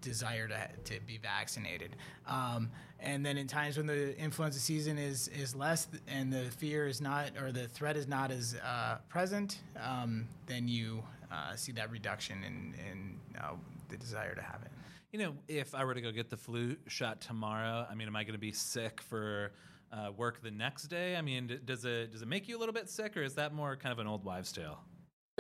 desire 0.00 0.48
to, 0.48 0.68
to 0.84 1.00
be 1.06 1.18
vaccinated. 1.18 1.96
Um, 2.26 2.70
and 3.00 3.24
then 3.24 3.38
in 3.38 3.46
times 3.46 3.76
when 3.76 3.86
the 3.86 4.18
influenza 4.18 4.58
season 4.58 4.98
is, 4.98 5.28
is 5.28 5.54
less 5.54 5.88
and 6.06 6.32
the 6.32 6.44
fear 6.58 6.86
is 6.86 7.00
not, 7.00 7.30
or 7.40 7.52
the 7.52 7.68
threat 7.68 7.96
is 7.96 8.06
not 8.06 8.30
as 8.30 8.56
uh, 8.64 8.98
present, 9.08 9.60
um, 9.82 10.26
then 10.46 10.68
you 10.68 11.02
uh, 11.32 11.54
see 11.56 11.72
that 11.72 11.90
reduction 11.90 12.42
in, 12.44 12.74
in 12.90 13.40
uh, 13.40 13.52
the 13.88 13.96
desire 13.96 14.34
to 14.34 14.42
have 14.42 14.62
it. 14.62 14.70
You 15.12 15.18
know, 15.18 15.34
if 15.48 15.74
I 15.74 15.84
were 15.84 15.94
to 15.94 16.00
go 16.00 16.12
get 16.12 16.30
the 16.30 16.36
flu 16.36 16.76
shot 16.86 17.20
tomorrow, 17.20 17.86
I 17.90 17.94
mean, 17.94 18.06
am 18.06 18.14
I 18.14 18.22
going 18.22 18.34
to 18.34 18.38
be 18.38 18.52
sick 18.52 19.00
for 19.00 19.52
uh, 19.92 20.12
work 20.16 20.40
the 20.42 20.52
next 20.52 20.84
day? 20.84 21.16
I 21.16 21.22
mean, 21.22 21.60
does 21.64 21.84
it 21.84 22.12
does 22.12 22.22
it 22.22 22.28
make 22.28 22.48
you 22.48 22.56
a 22.56 22.60
little 22.60 22.72
bit 22.72 22.88
sick, 22.88 23.16
or 23.16 23.22
is 23.22 23.34
that 23.34 23.52
more 23.52 23.74
kind 23.74 23.92
of 23.92 23.98
an 23.98 24.06
old 24.06 24.24
wives' 24.24 24.52
tale? 24.52 24.78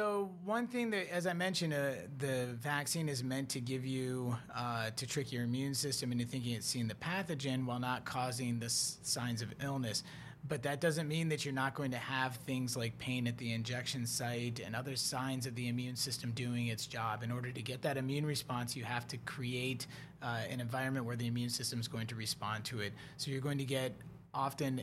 So 0.00 0.30
one 0.46 0.66
thing 0.66 0.88
that, 0.92 1.12
as 1.14 1.26
I 1.26 1.34
mentioned, 1.34 1.74
uh, 1.74 1.90
the 2.16 2.46
vaccine 2.54 3.06
is 3.06 3.22
meant 3.22 3.50
to 3.50 3.60
give 3.60 3.84
you 3.84 4.34
uh, 4.56 4.88
to 4.96 5.06
trick 5.06 5.30
your 5.30 5.42
immune 5.42 5.74
system 5.74 6.10
into 6.10 6.24
thinking 6.24 6.54
it's 6.54 6.66
seeing 6.66 6.88
the 6.88 6.94
pathogen 6.94 7.66
while 7.66 7.78
not 7.78 8.06
causing 8.06 8.58
the 8.58 8.64
s- 8.64 8.96
signs 9.02 9.42
of 9.42 9.52
illness. 9.62 10.02
but 10.48 10.62
that 10.62 10.80
doesn't 10.80 11.06
mean 11.06 11.28
that 11.28 11.44
you're 11.44 11.52
not 11.52 11.74
going 11.74 11.90
to 11.90 11.98
have 11.98 12.36
things 12.46 12.78
like 12.78 12.96
pain 12.96 13.26
at 13.26 13.36
the 13.36 13.52
injection 13.52 14.06
site 14.06 14.58
and 14.64 14.74
other 14.74 14.96
signs 14.96 15.44
of 15.44 15.54
the 15.54 15.68
immune 15.68 15.96
system 15.96 16.30
doing 16.30 16.68
its 16.68 16.86
job. 16.86 17.22
In 17.22 17.30
order 17.30 17.52
to 17.52 17.60
get 17.60 17.82
that 17.82 17.98
immune 17.98 18.24
response, 18.24 18.74
you 18.74 18.84
have 18.84 19.06
to 19.08 19.18
create 19.18 19.86
uh, 20.22 20.38
an 20.48 20.58
environment 20.58 21.04
where 21.04 21.16
the 21.16 21.26
immune 21.26 21.50
system 21.50 21.78
is 21.78 21.88
going 21.88 22.06
to 22.06 22.14
respond 22.14 22.64
to 22.64 22.80
it. 22.80 22.94
So 23.18 23.30
you're 23.30 23.42
going 23.42 23.58
to 23.58 23.66
get 23.66 23.92
often 24.32 24.80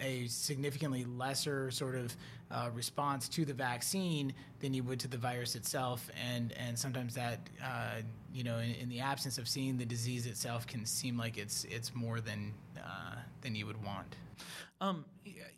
a 0.00 0.26
significantly 0.26 1.04
lesser 1.04 1.70
sort 1.70 1.94
of 1.94 2.16
uh, 2.50 2.70
response 2.74 3.28
to 3.28 3.44
the 3.44 3.54
vaccine 3.54 4.32
than 4.60 4.74
you 4.74 4.82
would 4.82 4.98
to 5.00 5.08
the 5.08 5.16
virus 5.16 5.54
itself, 5.54 6.10
and 6.28 6.52
and 6.52 6.78
sometimes 6.78 7.14
that 7.14 7.38
uh, 7.64 8.00
you 8.32 8.42
know 8.44 8.58
in, 8.58 8.74
in, 8.74 8.88
the 8.88 9.00
absence 9.00 9.38
of 9.38 9.48
seeing 9.48 9.76
the 9.78 9.84
disease 9.84 10.26
itself 10.26 10.66
can 10.66 10.84
seem 10.84 11.16
like 11.16 11.38
it's 11.38 11.64
it's 11.64 11.94
more 11.94 12.20
than 12.20 12.52
uh, 12.78 13.16
than 13.42 13.54
you 13.54 13.66
would 13.66 13.82
want. 13.84 14.16
Um, 14.80 15.04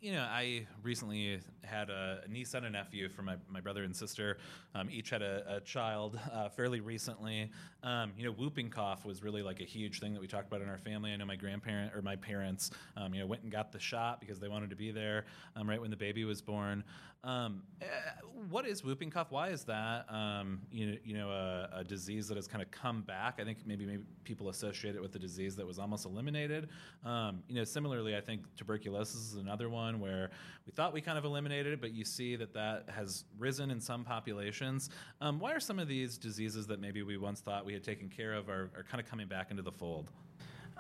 you 0.01 0.12
know, 0.12 0.23
I 0.23 0.67
recently 0.83 1.41
had 1.62 1.91
a 1.91 2.23
niece 2.29 2.55
and 2.55 2.67
a 2.67 2.71
nephew 2.71 3.09
for 3.09 3.23
my, 3.23 3.37
my 3.49 3.61
brother 3.61 3.85
and 3.85 3.95
sister. 3.95 4.39
Um, 4.75 4.89
each 4.91 5.11
had 5.11 5.23
a, 5.23 5.57
a 5.57 5.61
child 5.61 6.19
uh, 6.33 6.49
fairly 6.49 6.81
recently. 6.81 7.51
Um, 7.85 8.12
you 8.19 8.25
know, 8.25 8.33
whooping 8.33 8.71
cough 8.71 9.05
was 9.05 9.23
really 9.23 9.43
like 9.43 9.61
a 9.61 9.65
huge 9.65 10.01
thing 10.01 10.12
that 10.12 10.21
we 10.21 10.27
talked 10.27 10.49
about 10.49 10.61
in 10.61 10.69
our 10.69 10.79
family. 10.79 11.12
I 11.12 11.17
know 11.17 11.25
my 11.25 11.37
grandparent 11.37 11.95
or 11.95 12.03
my 12.03 12.17
parents, 12.17 12.73
um, 12.97 13.15
you 13.15 13.21
know, 13.21 13.27
went 13.27 13.43
and 13.43 13.53
got 13.53 13.71
the 13.71 13.79
shot 13.79 14.21
because 14.21 14.41
they 14.41 14.49
wanted 14.49 14.71
to 14.71 14.77
be 14.77 14.91
there 14.91 15.27
um, 15.55 15.71
right 15.71 15.81
when 15.81 15.91
the 15.91 15.97
baby 15.97 16.25
was 16.25 16.43
born. 16.43 16.83
Um, 17.25 17.62
uh, 17.81 17.85
what 18.51 18.67
is 18.67 18.83
whooping 18.83 19.11
cough? 19.11 19.31
Why 19.31 19.51
is 19.51 19.62
that? 19.65 20.07
You 20.73 20.87
know, 20.87 20.97
you 21.05 21.15
know, 21.15 21.31
a, 21.31 21.69
a, 21.77 21.85
disease 21.85 22.27
that 22.27 22.37
has 22.37 22.49
kind 22.49 22.61
of 22.61 22.73
come 22.73 23.03
back. 23.03 23.39
I 23.39 23.45
think 23.45 23.59
maybe 23.65 23.87
maybe 23.87 24.03
people 24.25 24.49
associate 24.49 24.97
it 24.97 25.01
with 25.01 25.15
a 25.15 25.21
disease 25.21 25.55
that 25.55 25.65
was 25.65 25.79
almost 25.79 26.05
eliminated. 26.05 26.69
You 27.05 27.55
know, 27.55 27.62
similarly, 27.62 28.17
I 28.17 28.21
think 28.21 28.43
tuberculosis 28.73 29.33
is 29.33 29.35
another 29.35 29.69
one 29.69 30.00
where 30.00 30.31
we 30.67 30.73
thought 30.73 30.93
we 30.93 31.00
kind 31.00 31.19
of 31.19 31.25
eliminated 31.25 31.75
it, 31.75 31.81
but 31.81 31.93
you 31.93 32.05
see 32.05 32.37
that 32.37 32.55
that 32.55 32.88
has 32.88 33.25
risen 33.38 33.71
in 33.71 33.81
some 33.81 34.05
populations. 34.05 34.91
Um, 35.21 35.38
why 35.38 35.52
are 35.52 35.61
some 35.61 35.79
of 35.79 35.88
these 35.88 36.17
diseases 36.17 36.67
that 36.69 36.81
maybe 36.81 37.02
we 37.02 37.19
once 37.19 37.41
thought 37.41 37.67
we 37.67 37.73
had 37.73 37.85
taken 37.85 38.09
care 38.09 38.33
of 38.33 38.49
are, 38.49 38.71
are 38.76 38.85
kind 38.88 39.00
of 39.02 39.09
coming 39.09 39.26
back 39.26 39.50
into 39.50 39.62
the 39.62 39.73
fold? 39.73 40.11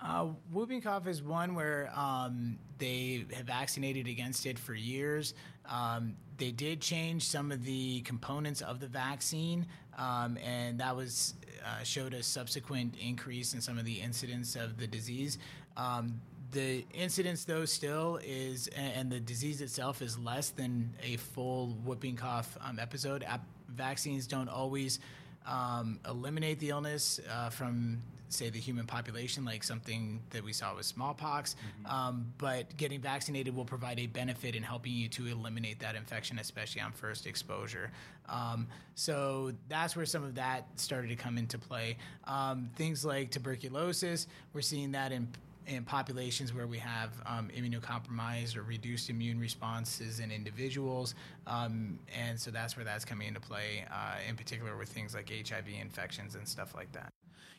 Uh, 0.02 0.28
whooping 0.50 0.80
cough 0.80 1.06
is 1.06 1.22
one 1.22 1.54
where 1.54 1.92
um, 1.94 2.58
they 2.78 3.24
have 3.34 3.46
vaccinated 3.46 4.08
against 4.08 4.46
it 4.46 4.58
for 4.58 4.74
years. 4.74 5.34
Um, 5.68 6.16
they 6.38 6.50
did 6.50 6.80
change 6.80 7.28
some 7.28 7.52
of 7.52 7.64
the 7.64 8.00
components 8.00 8.62
of 8.62 8.80
the 8.80 8.88
vaccine, 8.88 9.66
um, 9.96 10.38
and 10.38 10.80
that 10.80 10.96
was 10.96 11.34
uh, 11.64 11.84
showed 11.84 12.14
a 12.14 12.22
subsequent 12.22 12.96
increase 13.00 13.54
in 13.54 13.60
some 13.60 13.78
of 13.78 13.84
the 13.84 14.00
incidence 14.00 14.56
of 14.56 14.76
the 14.78 14.86
disease. 14.86 15.38
Um, 15.76 16.20
the 16.52 16.84
incidence, 16.94 17.44
though, 17.44 17.64
still 17.64 18.20
is, 18.22 18.68
and 18.68 19.10
the 19.10 19.20
disease 19.20 19.60
itself 19.60 20.02
is 20.02 20.18
less 20.18 20.50
than 20.50 20.94
a 21.02 21.16
full 21.16 21.76
whooping 21.84 22.16
cough 22.16 22.56
um, 22.60 22.78
episode. 22.78 23.24
vaccines 23.68 24.26
don't 24.26 24.48
always 24.48 25.00
um, 25.46 25.98
eliminate 26.08 26.58
the 26.60 26.68
illness 26.70 27.20
uh, 27.30 27.50
from 27.50 28.02
say 28.28 28.48
the 28.50 28.58
human 28.58 28.86
population, 28.86 29.44
like 29.44 29.62
something 29.62 30.20
that 30.30 30.42
we 30.42 30.52
saw 30.52 30.74
with 30.74 30.86
smallpox. 30.86 31.54
Mm-hmm. 31.54 31.94
Um, 31.94 32.32
but 32.38 32.76
getting 32.76 33.00
vaccinated 33.00 33.54
will 33.54 33.64
provide 33.64 33.98
a 34.00 34.06
benefit 34.06 34.54
in 34.54 34.62
helping 34.62 34.92
you 34.92 35.08
to 35.08 35.26
eliminate 35.26 35.80
that 35.80 35.94
infection, 35.94 36.38
especially 36.38 36.80
on 36.80 36.92
first 36.92 37.26
exposure. 37.26 37.90
Um, 38.28 38.68
so 38.94 39.52
that's 39.68 39.96
where 39.96 40.06
some 40.06 40.24
of 40.24 40.36
that 40.36 40.66
started 40.76 41.08
to 41.08 41.16
come 41.16 41.38
into 41.38 41.58
play. 41.58 41.98
Um, 42.24 42.70
things 42.76 43.04
like 43.04 43.30
tuberculosis, 43.30 44.26
we're 44.54 44.62
seeing 44.62 44.92
that 44.92 45.12
in 45.12 45.28
in 45.66 45.84
populations 45.84 46.52
where 46.52 46.66
we 46.66 46.78
have 46.78 47.10
um, 47.26 47.50
immunocompromised 47.56 48.56
or 48.56 48.62
reduced 48.62 49.10
immune 49.10 49.38
responses 49.38 50.20
in 50.20 50.30
individuals. 50.30 51.14
Um, 51.46 51.98
and 52.18 52.38
so 52.38 52.50
that's 52.50 52.76
where 52.76 52.84
that's 52.84 53.04
coming 53.04 53.28
into 53.28 53.40
play, 53.40 53.84
uh, 53.90 54.16
in 54.28 54.36
particular 54.36 54.76
with 54.76 54.88
things 54.88 55.14
like 55.14 55.30
HIV 55.30 55.68
infections 55.80 56.34
and 56.34 56.46
stuff 56.46 56.74
like 56.74 56.92
that. 56.92 57.12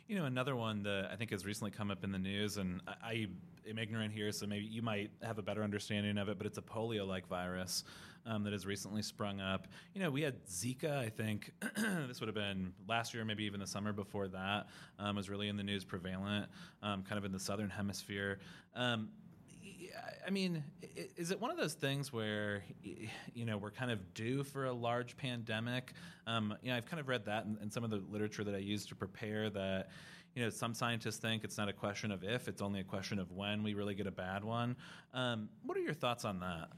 You 0.07 0.17
know, 0.17 0.25
another 0.25 0.55
one 0.55 0.83
that 0.83 1.09
I 1.11 1.15
think 1.15 1.31
has 1.31 1.45
recently 1.45 1.71
come 1.71 1.89
up 1.89 2.03
in 2.03 2.11
the 2.11 2.19
news, 2.19 2.57
and 2.57 2.81
I, 2.87 2.91
I 3.03 3.27
am 3.69 3.77
ignorant 3.77 4.13
here, 4.13 4.31
so 4.31 4.45
maybe 4.45 4.65
you 4.65 4.81
might 4.81 5.11
have 5.21 5.37
a 5.37 5.41
better 5.41 5.63
understanding 5.63 6.17
of 6.17 6.29
it, 6.29 6.37
but 6.37 6.47
it's 6.47 6.57
a 6.57 6.61
polio 6.61 7.07
like 7.07 7.27
virus. 7.27 7.83
Um, 8.25 8.45
that 8.45 8.53
has 8.53 8.65
recently 8.65 9.01
sprung 9.01 9.41
up. 9.41 9.67
You 9.93 9.99
know, 9.99 10.09
we 10.09 10.21
had 10.21 10.45
Zika, 10.45 10.97
I 10.97 11.09
think 11.09 11.51
this 12.07 12.21
would 12.21 12.27
have 12.27 12.35
been 12.35 12.71
last 12.87 13.13
year, 13.13 13.25
maybe 13.25 13.43
even 13.43 13.59
the 13.59 13.67
summer 13.67 13.91
before 13.91 14.29
that, 14.29 14.67
um, 14.97 15.17
was 15.17 15.29
really 15.29 15.49
in 15.49 15.57
the 15.57 15.63
news 15.63 15.83
prevalent, 15.83 16.47
um, 16.81 17.03
kind 17.03 17.17
of 17.17 17.25
in 17.25 17.33
the 17.33 17.39
southern 17.39 17.69
hemisphere. 17.69 18.39
Um, 18.75 19.09
I 20.25 20.29
mean, 20.29 20.63
is 21.17 21.31
it 21.31 21.39
one 21.39 21.51
of 21.51 21.57
those 21.57 21.73
things 21.73 22.13
where 22.13 22.63
you 22.81 23.45
know 23.45 23.57
we're 23.57 23.71
kind 23.71 23.91
of 23.91 24.13
due 24.13 24.43
for 24.43 24.65
a 24.65 24.73
large 24.73 25.17
pandemic? 25.17 25.93
Um, 26.27 26.55
you 26.61 26.71
know, 26.71 26.77
I've 26.77 26.85
kind 26.85 26.99
of 26.99 27.07
read 27.07 27.25
that 27.25 27.45
in, 27.45 27.57
in, 27.61 27.71
some 27.71 27.83
of 27.83 27.89
the 27.89 28.01
literature 28.09 28.43
that 28.43 28.55
I 28.55 28.59
used 28.59 28.89
to 28.89 28.95
prepare 28.95 29.49
that. 29.49 29.89
You 30.35 30.43
know, 30.43 30.49
some 30.49 30.73
scientists 30.73 31.17
think 31.17 31.43
it's 31.43 31.57
not 31.57 31.69
a 31.69 31.73
question 31.73 32.11
of 32.11 32.23
if; 32.23 32.47
it's 32.47 32.61
only 32.61 32.79
a 32.79 32.83
question 32.83 33.19
of 33.19 33.31
when 33.31 33.63
we 33.63 33.73
really 33.73 33.95
get 33.95 34.07
a 34.07 34.11
bad 34.11 34.43
one. 34.43 34.75
Um, 35.13 35.49
what 35.63 35.77
are 35.77 35.81
your 35.81 35.93
thoughts 35.93 36.25
on 36.25 36.39
that? 36.39 36.69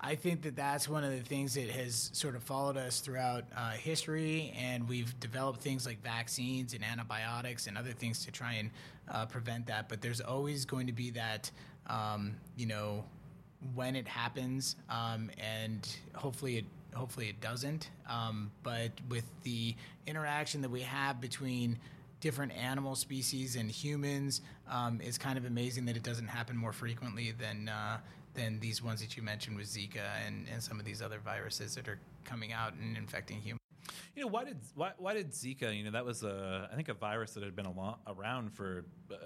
I 0.00 0.14
think 0.14 0.42
that 0.42 0.54
that's 0.54 0.88
one 0.88 1.02
of 1.02 1.10
the 1.10 1.22
things 1.22 1.54
that 1.54 1.68
has 1.70 2.10
sort 2.12 2.36
of 2.36 2.44
followed 2.44 2.76
us 2.76 3.00
throughout 3.00 3.44
uh, 3.56 3.70
history, 3.70 4.54
and 4.56 4.88
we've 4.88 5.18
developed 5.18 5.60
things 5.60 5.86
like 5.86 6.00
vaccines 6.04 6.72
and 6.72 6.84
antibiotics 6.84 7.66
and 7.66 7.76
other 7.76 7.90
things 7.90 8.24
to 8.26 8.30
try 8.30 8.52
and 8.54 8.70
uh, 9.08 9.26
prevent 9.26 9.66
that. 9.66 9.88
But 9.88 10.00
there's 10.00 10.20
always 10.20 10.64
going 10.64 10.86
to 10.86 10.92
be 10.92 11.10
that 11.10 11.50
um, 11.88 12.36
you 12.56 12.66
know, 12.66 13.04
when 13.74 13.96
it 13.96 14.06
happens, 14.06 14.76
um, 14.88 15.30
and 15.38 15.96
hopefully 16.14 16.58
it 16.58 16.64
hopefully 16.94 17.28
it 17.28 17.40
doesn't. 17.40 17.90
Um, 18.08 18.50
but 18.62 18.90
with 19.08 19.24
the 19.42 19.74
interaction 20.06 20.62
that 20.62 20.70
we 20.70 20.80
have 20.82 21.20
between 21.20 21.78
different 22.20 22.52
animal 22.52 22.94
species 22.94 23.56
and 23.56 23.70
humans, 23.70 24.40
um, 24.70 25.00
it's 25.02 25.18
kind 25.18 25.38
of 25.38 25.44
amazing 25.44 25.84
that 25.86 25.96
it 25.96 26.02
doesn't 26.02 26.28
happen 26.28 26.56
more 26.56 26.72
frequently 26.72 27.32
than 27.32 27.68
uh, 27.68 27.98
than 28.34 28.60
these 28.60 28.82
ones 28.82 29.00
that 29.00 29.16
you 29.16 29.22
mentioned 29.22 29.56
with 29.56 29.66
Zika 29.66 30.04
and, 30.26 30.46
and 30.52 30.62
some 30.62 30.78
of 30.78 30.84
these 30.84 31.02
other 31.02 31.18
viruses 31.18 31.74
that 31.74 31.88
are 31.88 31.98
coming 32.24 32.52
out 32.52 32.74
and 32.74 32.96
infecting 32.96 33.40
humans. 33.40 33.60
You 34.14 34.22
know, 34.22 34.28
why 34.28 34.44
did 34.44 34.58
why, 34.74 34.92
why 34.98 35.14
did 35.14 35.30
Zika? 35.32 35.76
You 35.76 35.84
know, 35.84 35.90
that 35.92 36.04
was 36.04 36.22
a 36.22 36.68
I 36.72 36.76
think 36.76 36.88
a 36.88 36.94
virus 36.94 37.32
that 37.32 37.42
had 37.42 37.56
been 37.56 37.66
around 38.06 38.52
for 38.52 38.84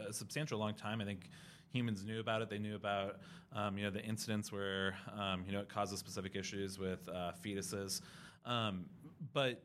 a 0.09 0.13
substantial 0.13 0.59
long 0.59 0.75
time. 0.75 1.01
I 1.01 1.05
think 1.05 1.29
humans 1.73 2.05
knew 2.05 2.21
about 2.21 2.43
it. 2.43 2.51
They 2.51 2.59
knew 2.59 2.77
about 2.77 3.21
um, 3.55 3.77
you 3.77 3.85
know 3.85 3.91
the 3.91 4.03
incidents 4.03 4.53
where 4.53 4.95
um, 5.19 5.45
you 5.47 5.53
know 5.53 5.61
it 5.61 5.69
causes 5.69 5.99
specific 5.99 6.37
issues 6.37 6.79
with 6.79 7.09
uh, 7.09 7.33
fetuses. 7.45 8.03
Um, 8.45 8.87
but 9.33 9.63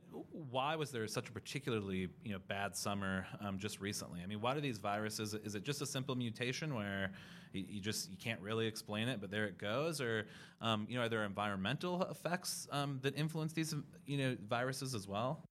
why 0.51 0.75
was 0.75 0.91
there 0.91 1.07
such 1.07 1.29
a 1.29 1.31
particularly 1.31 2.09
you 2.23 2.33
know 2.33 2.39
bad 2.47 2.75
summer 2.75 3.25
um, 3.41 3.57
just 3.57 3.79
recently? 3.79 4.21
I 4.21 4.25
mean, 4.25 4.41
why 4.41 4.53
do 4.53 4.61
these 4.61 4.77
viruses? 4.77 5.33
Is 5.33 5.55
it 5.55 5.63
just 5.63 5.81
a 5.81 5.85
simple 5.85 6.15
mutation 6.15 6.75
where 6.75 7.11
you, 7.53 7.65
you 7.67 7.81
just 7.81 8.09
you 8.09 8.17
can't 8.17 8.39
really 8.41 8.67
explain 8.67 9.07
it, 9.07 9.21
but 9.21 9.31
there 9.31 9.45
it 9.45 9.57
goes, 9.57 10.01
or 10.01 10.25
um, 10.61 10.87
you 10.89 10.97
know, 10.97 11.05
are 11.05 11.09
there 11.09 11.23
environmental 11.23 12.03
effects 12.03 12.67
um, 12.71 12.99
that 13.03 13.15
influence 13.17 13.53
these 13.53 13.73
you 14.05 14.17
know 14.17 14.37
viruses 14.47 14.95
as 14.95 15.07
well? 15.07 15.46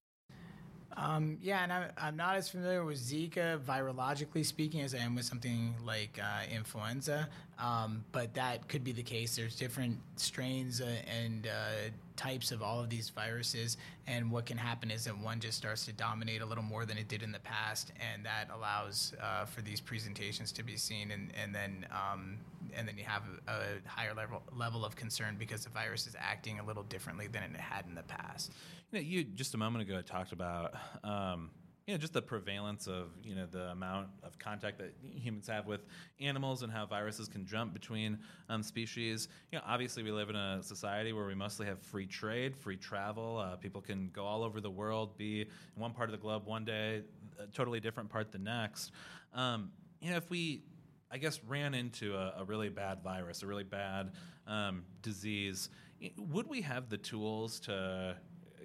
Um, 0.97 1.37
yeah, 1.43 1.62
and 1.62 1.73
I'm, 1.73 1.91
I'm, 1.99 2.17
not 2.17 2.37
as 2.37 2.49
familiar 2.49 2.83
with 2.83 2.99
Zika 2.99 3.59
virologically 3.59 4.45
speaking 4.47 4.81
as 4.81 4.95
I 4.95 4.99
am 4.99 5.15
with 5.15 5.26
something 5.26 5.75
like 5.85 6.19
uh, 6.23 6.45
influenza, 6.50 7.29
um, 7.59 8.03
but 8.12 8.33
that 8.33 8.67
could 8.69 8.83
be 8.83 8.93
the 8.93 9.03
case. 9.03 9.37
There's 9.37 9.57
different 9.57 9.99
strains 10.17 10.81
uh, 10.81 10.87
and 11.07 11.49
uh, 11.49 11.91
types 12.17 12.50
of 12.50 12.62
all 12.62 12.81
of 12.81 12.88
these 12.88 13.11
viruses, 13.11 13.76
and 14.07 14.31
what 14.31 14.47
can 14.47 14.57
happen 14.57 14.91
is 14.91 15.05
that 15.05 15.19
one 15.19 15.38
just 15.38 15.59
starts 15.59 15.85
to 15.85 15.93
dominate 15.93 16.41
a 16.41 16.47
little 16.47 16.65
more 16.65 16.87
than 16.87 16.97
it 16.97 17.09
did 17.09 17.23
in 17.23 17.31
the 17.31 17.41
past, 17.41 17.93
and 18.00 18.25
that 18.25 18.49
allows 18.55 19.12
uh, 19.23 19.45
for 19.45 19.61
these 19.61 19.83
presentations 19.83 20.50
to 20.53 20.62
be 20.62 20.79
seen, 20.79 21.11
and, 21.11 21.31
and 21.43 21.55
then 21.55 21.87
um, 21.91 22.38
and 22.76 22.87
then 22.87 22.97
you 22.97 23.04
have 23.04 23.23
a, 23.49 23.50
a 23.50 23.88
higher 23.88 24.14
level 24.14 24.42
level 24.54 24.85
of 24.85 24.95
concern 24.95 25.37
because 25.38 25.64
the 25.64 25.71
virus 25.71 26.06
is 26.06 26.14
acting 26.18 26.61
a 26.61 26.64
little 26.64 26.83
differently 26.85 27.26
than 27.26 27.42
it 27.42 27.56
had 27.56 27.87
in 27.87 27.95
the 27.95 28.02
past. 28.02 28.52
You 28.92 28.99
know, 28.99 29.04
you 29.04 29.25
just 29.25 29.54
a 29.54 29.59
moment 29.59 29.88
ago 29.88 30.00
talked 30.02 30.33
about. 30.33 30.75
Um, 31.02 31.50
you 31.87 31.95
know, 31.95 31.99
just 31.99 32.14
the 32.14 32.23
prevalence 32.23 32.88
of 32.88 33.11
you 33.23 33.37
know 33.37 33.47
the 33.47 33.71
amount 33.71 34.09
of 34.25 34.37
contact 34.40 34.78
that 34.78 34.92
humans 35.00 35.47
have 35.47 35.66
with 35.66 35.83
animals 36.21 36.62
and 36.64 36.73
how 36.73 36.85
viruses 36.85 37.28
can 37.28 37.47
jump 37.47 37.73
between 37.73 38.18
um, 38.49 38.64
species. 38.64 39.28
You 39.52 39.59
know, 39.59 39.64
obviously 39.64 40.02
we 40.02 40.11
live 40.11 40.28
in 40.28 40.35
a 40.35 40.61
society 40.64 41.12
where 41.12 41.26
we 41.26 41.37
mostly 41.37 41.64
have 41.66 41.80
free 41.80 42.06
trade, 42.06 42.56
free 42.56 42.76
travel. 42.76 43.38
Uh, 43.38 43.54
people 43.54 43.80
can 43.80 44.11
go 44.12 44.25
all 44.25 44.42
over 44.42 44.61
the 44.61 44.71
world, 44.71 45.16
be 45.16 45.42
in 45.42 45.49
one 45.80 45.92
part 45.92 46.09
of 46.09 46.12
the 46.12 46.21
globe 46.21 46.45
one 46.45 46.64
day, 46.64 47.02
a 47.38 47.47
totally 47.47 47.78
different 47.78 48.11
part 48.11 48.33
the 48.33 48.38
next. 48.38 48.90
Um, 49.33 49.71
you 50.00 50.11
know, 50.11 50.16
if 50.16 50.28
we 50.28 50.62
I 51.11 51.19
guess, 51.19 51.41
ran 51.47 51.75
into 51.75 52.15
a, 52.15 52.35
a, 52.39 52.45
really 52.45 52.69
bad 52.69 53.03
virus, 53.03 53.43
a 53.43 53.47
really 53.47 53.65
bad 53.65 54.13
um, 54.47 54.85
disease, 55.03 55.69
would 56.19 56.49
we 56.49 56.61
have 56.63 56.89
the 56.89 56.99
tools 56.99 57.61
to 57.61 58.17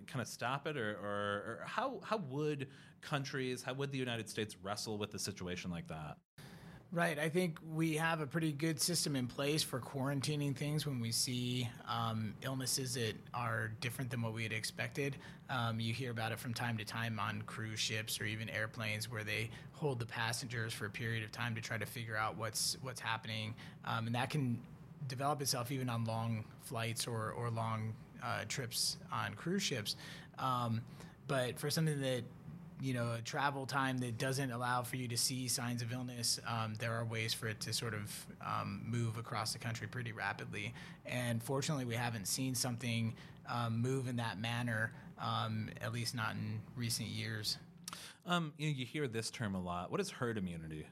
kind 0.07 0.21
of 0.21 0.27
stop 0.27 0.67
it, 0.67 0.77
or, 0.77 0.91
or, 0.91 1.05
or, 1.05 1.63
how 1.65 2.00
how 2.03 2.17
would 2.17 2.67
countries, 3.01 3.62
how 3.62 3.74
would 3.74 3.91
the 3.91 3.98
United 3.98 4.29
States 4.29 4.57
wrestle 4.62 4.98
with 4.98 5.13
a 5.13 5.19
situation 5.19 5.71
like 5.71 5.88
that? 5.88 6.17
Right. 6.93 7.17
I 7.17 7.29
think 7.29 7.57
we 7.74 7.95
have 7.95 8.19
a 8.19 8.27
pretty 8.27 8.51
good 8.51 8.81
system 8.81 9.15
in 9.15 9.25
place 9.25 9.63
for 9.63 9.79
quarantining 9.79 10.53
things 10.53 10.86
when 10.86 11.00
we 11.00 11.13
see 11.13 11.69
um, 11.88 12.33
illnesses 12.41 12.95
that 12.95 13.13
are 13.33 13.71
different 13.79 14.12
than 14.12 14.21
what 14.21 14.33
we 14.33 14.43
had 14.43 14.51
expected. 14.51 15.15
Um, 15.50 15.79
you 15.79 15.93
hear 15.93 16.12
about 16.12 16.33
it 16.33 16.39
from 16.39 16.53
time 16.53 16.77
to 16.79 16.83
time 16.83 17.17
on 17.17 17.43
cruise 17.43 17.79
ships 17.79 18.19
or 18.19 18.25
even 18.25 18.50
airplanes 18.50 19.10
where 19.10 19.24
they 19.24 19.50
hold 19.71 20.00
the 20.00 20.05
passengers 20.05 20.74
for 20.74 20.86
a 20.86 20.89
period 20.89 21.24
of 21.24 21.31
time 21.31 21.55
to 21.55 21.62
try 21.62 21.77
to 21.77 21.86
figure 21.86 22.17
out 22.17 22.38
what's 22.38 22.75
what's 22.81 23.00
happening, 23.00 23.55
um, 23.86 24.07
and 24.07 24.13
that 24.13 24.29
can 24.29 24.60
develop 25.07 25.41
itself 25.41 25.71
even 25.71 25.88
on 25.88 26.03
long 26.03 26.43
flights 26.60 27.07
or 27.07 27.31
or 27.31 27.50
long 27.50 27.93
uh, 28.21 28.43
trips 28.50 28.98
on 29.13 29.33
cruise 29.36 29.63
ships. 29.63 29.95
Um, 30.39 30.81
but 31.29 31.57
for 31.57 31.69
something 31.69 32.01
that 32.01 32.24
you 32.81 32.93
know 32.95 33.13
a 33.17 33.21
travel 33.21 33.65
time 33.65 34.00
that 34.00 34.17
doesn't 34.17 34.51
allow 34.51 34.81
for 34.81 34.95
you 34.95 35.07
to 35.07 35.17
see 35.17 35.47
signs 35.47 35.81
of 35.81 35.93
illness, 35.93 36.39
um, 36.47 36.73
there 36.79 36.93
are 36.93 37.05
ways 37.05 37.33
for 37.33 37.47
it 37.47 37.59
to 37.61 37.73
sort 37.73 37.93
of 37.93 38.25
um, 38.45 38.81
move 38.85 39.17
across 39.17 39.53
the 39.53 39.59
country 39.59 39.88
pretty 39.88 40.11
rapidly. 40.11 40.73
And 41.05 41.41
fortunately, 41.41 41.85
we 41.85 41.95
haven't 41.95 42.27
seen 42.27 42.55
something 42.55 43.13
um, 43.47 43.81
move 43.81 44.07
in 44.07 44.15
that 44.15 44.39
manner, 44.39 44.91
um, 45.19 45.69
at 45.81 45.93
least 45.93 46.15
not 46.15 46.31
in 46.31 46.59
recent 46.75 47.09
years. 47.09 47.57
Um, 48.25 48.53
you, 48.57 48.69
know, 48.69 48.75
you 48.75 48.85
hear 48.85 49.07
this 49.07 49.29
term 49.29 49.55
a 49.55 49.61
lot. 49.61 49.91
What 49.91 50.00
is 50.00 50.09
herd 50.09 50.38
immunity? 50.38 50.88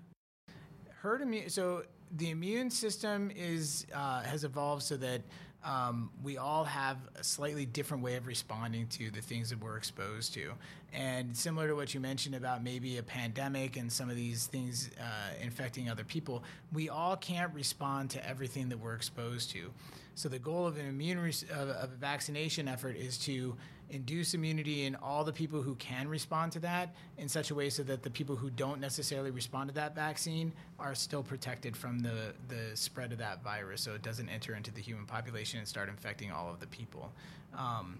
Herd 1.02 1.22
immunity. 1.22 1.50
So 1.50 1.84
the 2.18 2.30
immune 2.30 2.70
system 2.70 3.32
is 3.36 3.86
uh, 3.94 4.22
has 4.24 4.44
evolved 4.44 4.84
so 4.84 4.98
that 4.98 5.22
um, 5.64 6.10
we 6.24 6.38
all 6.38 6.64
have 6.64 6.98
a 7.16 7.24
slightly 7.24 7.66
different 7.66 8.02
way 8.02 8.16
of 8.16 8.28
responding 8.28 8.88
to 8.88 9.12
the 9.12 9.22
things 9.22 9.50
that 9.50 9.62
we're 9.62 9.78
exposed 9.78 10.34
to. 10.36 10.54
And 10.94 11.36
similar 11.36 11.68
to 11.68 11.76
what 11.76 11.94
you 11.94 12.00
mentioned 12.00 12.34
about 12.34 12.64
maybe 12.64 12.98
a 12.98 13.04
pandemic 13.04 13.78
and 13.78 13.92
some 13.92 14.10
of 14.10 14.16
these 14.16 14.48
things 14.48 14.90
uh, 15.00 15.04
infecting 15.42 15.90
other 15.90 16.04
people, 16.04 16.44
we 16.72 16.90
all 16.90 17.16
can't 17.18 17.54
respond 17.54 18.10
to 18.12 18.28
everything 18.28 18.70
that 18.70 18.80
we're 18.80 18.96
exposed 18.96 19.52
to. 19.52 19.72
So 20.16 20.30
the 20.30 20.40
goal 20.40 20.66
of 20.66 20.78
an 20.78 20.88
immune 20.88 21.20
res- 21.20 21.44
of, 21.44 21.70
of 21.70 21.92
a 21.92 21.98
vaccination 21.98 22.68
effort 22.68 22.96
is 22.96 23.18
to 23.20 23.56
induce 23.90 24.34
immunity 24.34 24.86
in 24.86 24.96
all 24.96 25.24
the 25.24 25.34
people 25.34 25.62
who 25.62 25.76
can 25.76 26.08
respond 26.08 26.52
to 26.52 26.60
that 26.60 26.96
in 27.18 27.28
such 27.28 27.52
a 27.52 27.56
way 27.56 27.70
so 27.70 27.84
that 27.84 28.04
the 28.04 28.10
people 28.10 28.36
who 28.36 28.50
don't 28.50 28.80
necessarily 28.80 29.32
respond 29.32 29.70
to 29.70 29.76
that 29.76 29.96
vaccine 29.96 30.52
are 30.80 30.96
still 30.96 31.24
protected 31.24 31.76
from 31.76 32.00
the, 32.00 32.34
the 32.48 32.76
spread 32.76 33.12
of 33.12 33.18
that 33.18 33.44
virus 33.44 33.82
so 33.82 33.94
it 33.94 34.02
doesn't 34.02 34.30
enter 34.30 34.56
into 34.56 34.72
the 34.72 34.82
human 34.82 35.06
population 35.06 35.60
and 35.60 35.68
start 35.68 35.90
infecting 35.90 36.32
all 36.32 36.52
of 36.52 36.60
the 36.60 36.68
people. 36.68 37.12
Um, 37.58 38.00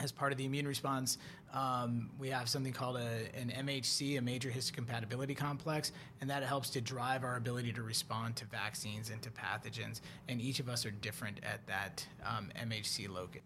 as 0.00 0.10
part 0.10 0.32
of 0.32 0.38
the 0.38 0.44
immune 0.44 0.66
response, 0.66 1.18
um, 1.52 2.10
we 2.18 2.28
have 2.28 2.48
something 2.48 2.72
called 2.72 2.96
a, 2.96 3.28
an 3.38 3.52
MHC, 3.66 4.18
a 4.18 4.20
major 4.20 4.50
histocompatibility 4.50 5.36
complex, 5.36 5.92
and 6.20 6.28
that 6.28 6.42
helps 6.42 6.68
to 6.70 6.80
drive 6.80 7.22
our 7.22 7.36
ability 7.36 7.72
to 7.74 7.82
respond 7.82 8.34
to 8.36 8.44
vaccines 8.46 9.10
and 9.10 9.22
to 9.22 9.30
pathogens. 9.30 10.00
And 10.28 10.40
each 10.40 10.58
of 10.58 10.68
us 10.68 10.84
are 10.84 10.90
different 10.90 11.38
at 11.44 11.64
that 11.68 12.06
um, 12.26 12.50
MHC 12.60 13.08
locus. 13.08 13.42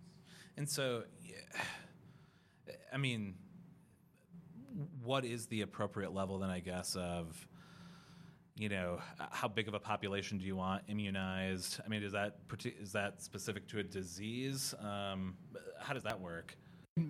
And 0.58 0.68
so, 0.68 1.04
I 2.92 2.96
mean, 2.96 3.34
what 5.02 5.24
is 5.24 5.46
the 5.46 5.62
appropriate 5.62 6.12
level 6.12 6.38
then, 6.38 6.50
I 6.50 6.60
guess, 6.60 6.96
of, 6.96 7.46
you 8.56 8.68
know, 8.68 8.98
how 9.30 9.46
big 9.46 9.68
of 9.68 9.74
a 9.74 9.78
population 9.78 10.36
do 10.36 10.44
you 10.44 10.56
want 10.56 10.82
immunized? 10.88 11.80
I 11.84 11.88
mean, 11.88 12.02
is 12.02 12.12
that 12.12 12.38
is 12.80 12.92
that 12.92 13.22
specific 13.22 13.68
to 13.68 13.78
a 13.78 13.82
disease? 13.84 14.74
Um, 14.80 15.36
how 15.78 15.94
does 15.94 16.02
that 16.02 16.20
work? 16.20 16.56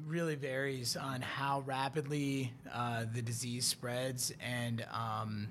Really 0.06 0.34
varies 0.34 0.96
on 0.96 1.22
how 1.22 1.60
rapidly 1.60 2.52
uh, 2.72 3.06
the 3.12 3.22
disease 3.22 3.64
spreads 3.64 4.30
and 4.40 4.84
um, 4.92 5.48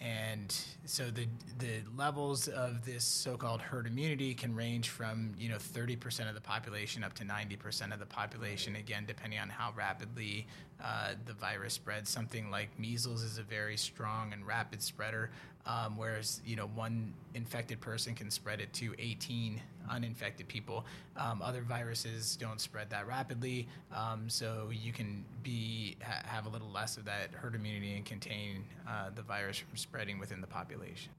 and 0.00 0.56
so 0.92 1.04
the 1.04 1.26
the 1.58 1.80
levels 1.96 2.48
of 2.48 2.84
this 2.84 3.02
so-called 3.02 3.62
herd 3.62 3.86
immunity 3.86 4.34
can 4.34 4.54
range 4.54 4.90
from 4.90 5.32
you 5.38 5.48
know 5.48 5.56
30% 5.56 6.28
of 6.28 6.34
the 6.34 6.40
population 6.40 7.02
up 7.02 7.14
to 7.14 7.24
90% 7.24 7.94
of 7.94 7.98
the 7.98 8.04
population. 8.04 8.76
Again 8.76 9.06
depending 9.06 9.38
on 9.38 9.48
how 9.48 9.72
rapidly 9.74 10.46
uh, 10.84 11.14
the 11.24 11.32
virus 11.32 11.72
spreads 11.72 12.10
something 12.10 12.50
like 12.50 12.78
measles 12.78 13.22
is 13.22 13.38
a 13.38 13.42
very 13.42 13.78
strong 13.78 14.34
and 14.34 14.46
rapid 14.46 14.82
spreader 14.82 15.30
um, 15.66 15.96
whereas 15.96 16.40
you 16.44 16.56
know 16.56 16.66
one 16.74 17.12
infected 17.34 17.80
person 17.80 18.14
can 18.14 18.30
spread 18.30 18.60
it 18.60 18.72
to 18.74 18.94
18 18.98 19.60
uninfected 19.90 20.48
people. 20.48 20.84
Um, 21.16 21.42
other 21.42 21.62
viruses 21.62 22.36
don't 22.36 22.60
spread 22.60 22.90
that 22.90 23.06
rapidly, 23.06 23.68
um, 23.94 24.28
so 24.28 24.70
you 24.72 24.92
can 24.92 25.24
be 25.42 25.96
ha- 26.02 26.22
have 26.24 26.46
a 26.46 26.48
little 26.48 26.70
less 26.70 26.96
of 26.96 27.04
that 27.04 27.32
herd 27.32 27.54
immunity 27.54 27.94
and 27.94 28.04
contain 28.04 28.64
uh, 28.88 29.10
the 29.14 29.22
virus 29.22 29.58
from 29.58 29.76
spreading 29.76 30.18
within 30.18 30.40
the 30.40 30.46
population. 30.46 31.12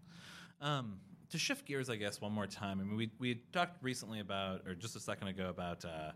Um, 0.61 0.97
to 1.29 1.37
shift 1.37 1.65
gears, 1.65 1.89
I 1.89 1.95
guess 1.95 2.21
one 2.21 2.31
more 2.31 2.47
time. 2.47 2.79
I 2.79 2.83
mean, 2.83 2.95
we 2.95 3.09
we 3.19 3.41
talked 3.51 3.81
recently 3.83 4.19
about, 4.19 4.61
or 4.67 4.75
just 4.75 4.95
a 4.95 4.99
second 4.99 5.29
ago, 5.29 5.49
about. 5.49 5.85
Uh, 5.85 6.11